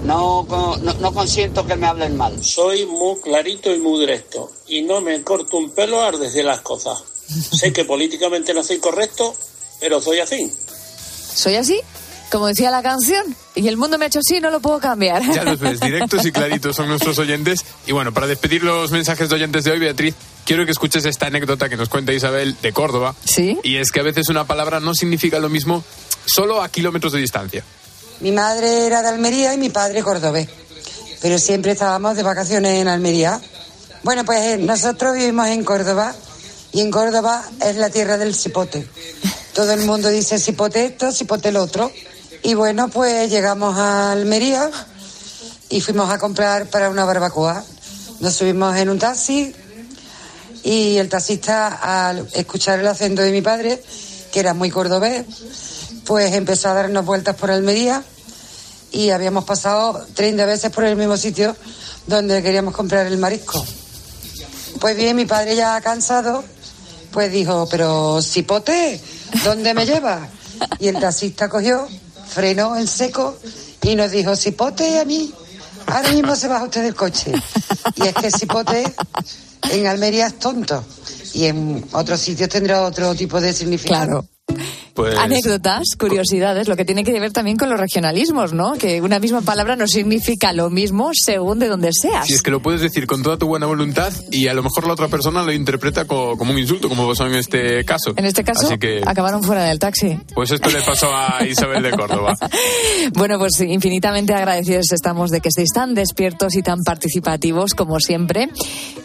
[0.05, 2.43] No, no, no consiento que me hablen mal.
[2.43, 7.03] Soy muy clarito y muy directo y no me corto un pelo decir las cosas.
[7.29, 9.35] Sé que políticamente no soy correcto,
[9.81, 10.51] pero soy así.
[11.39, 11.81] ¿Soy así?
[12.33, 13.25] Como decía la canción.
[13.55, 15.23] Y el mundo me ha hecho así, no lo puedo cambiar.
[15.33, 17.65] Ya los ves, directos y claritos son nuestros oyentes.
[17.87, 21.27] Y bueno, para despedir los mensajes de oyentes de hoy, Beatriz, quiero que escuches esta
[21.27, 23.15] anécdota que nos cuenta Isabel de Córdoba.
[23.25, 23.57] Sí.
[23.63, 25.85] Y es que a veces una palabra no significa lo mismo
[26.27, 27.63] solo a kilómetros de distancia.
[28.19, 30.49] Mi madre era de Almería y mi padre cordobés,
[31.23, 33.41] pero siempre estábamos de vacaciones en Almería.
[34.03, 36.17] Bueno, pues eh, nosotros vivimos en Córdoba
[36.73, 38.89] y en Córdoba es la tierra del cipote.
[39.59, 41.91] Todo el mundo dice cipote esto, cipote el otro.
[42.45, 44.71] Y bueno, pues llegamos a Almería
[45.69, 47.65] y fuimos a comprar para una barbacoa.
[48.21, 49.53] Nos subimos en un taxi
[50.63, 53.83] y el taxista, al escuchar el acento de mi padre,
[54.31, 55.25] que era muy cordobés,
[56.05, 58.05] pues empezó a darnos vueltas por Almería
[58.93, 61.57] y habíamos pasado 30 veces por el mismo sitio
[62.07, 63.67] donde queríamos comprar el marisco.
[64.79, 66.45] Pues bien, mi padre ya cansado,
[67.11, 69.01] pues dijo, pero cipote,
[69.45, 70.29] ¿dónde me lleva?
[70.79, 71.87] Y el taxista cogió,
[72.29, 73.39] frenó en seco
[73.83, 75.33] y nos dijo, cipote a mí,
[75.87, 77.33] ahora mismo se baja usted del coche.
[77.97, 78.95] Y es que cipote
[79.71, 80.85] en Almería es tonto
[81.35, 84.27] y en otros sitios tendrá otro tipo de significado.
[84.99, 85.17] Pues...
[85.17, 88.73] Anécdotas, curiosidades, lo que tiene que ver también con los regionalismos, ¿no?
[88.73, 92.27] Que una misma palabra no significa lo mismo según de donde seas.
[92.27, 94.89] Si es que lo puedes decir con toda tu buena voluntad y a lo mejor
[94.89, 98.13] la otra persona lo interpreta co- como un insulto, como pasó en este caso.
[98.17, 100.19] En este caso, Así que, acabaron fuera del taxi.
[100.35, 102.35] pues esto le pasó a Isabel de Córdoba.
[103.15, 108.49] Bueno, pues infinitamente agradecidos estamos de que estéis tan despiertos y tan participativos como siempre.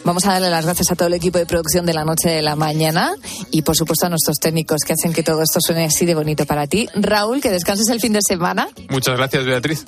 [0.04, 2.42] Vamos a darle las gracias a todo el equipo de producción de la noche de
[2.42, 3.12] la mañana
[3.52, 6.46] y por supuesto a nuestros técnicos que hacen que todo esto suene así de bonito
[6.46, 6.88] para ti.
[6.94, 9.84] Raúl, que descanses el fin de semana Muchas gracias, Beatriz.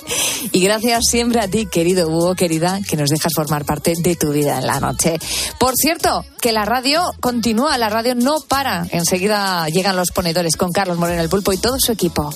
[0.51, 4.31] y gracias siempre a ti, querido Hugo, querida, que nos dejas formar parte de tu
[4.31, 5.17] vida en la noche.
[5.59, 8.85] Por cierto, que la radio continúa, la radio no para.
[8.91, 12.33] Enseguida llegan los ponedores con Carlos Moreno el Pulpo y todo su equipo.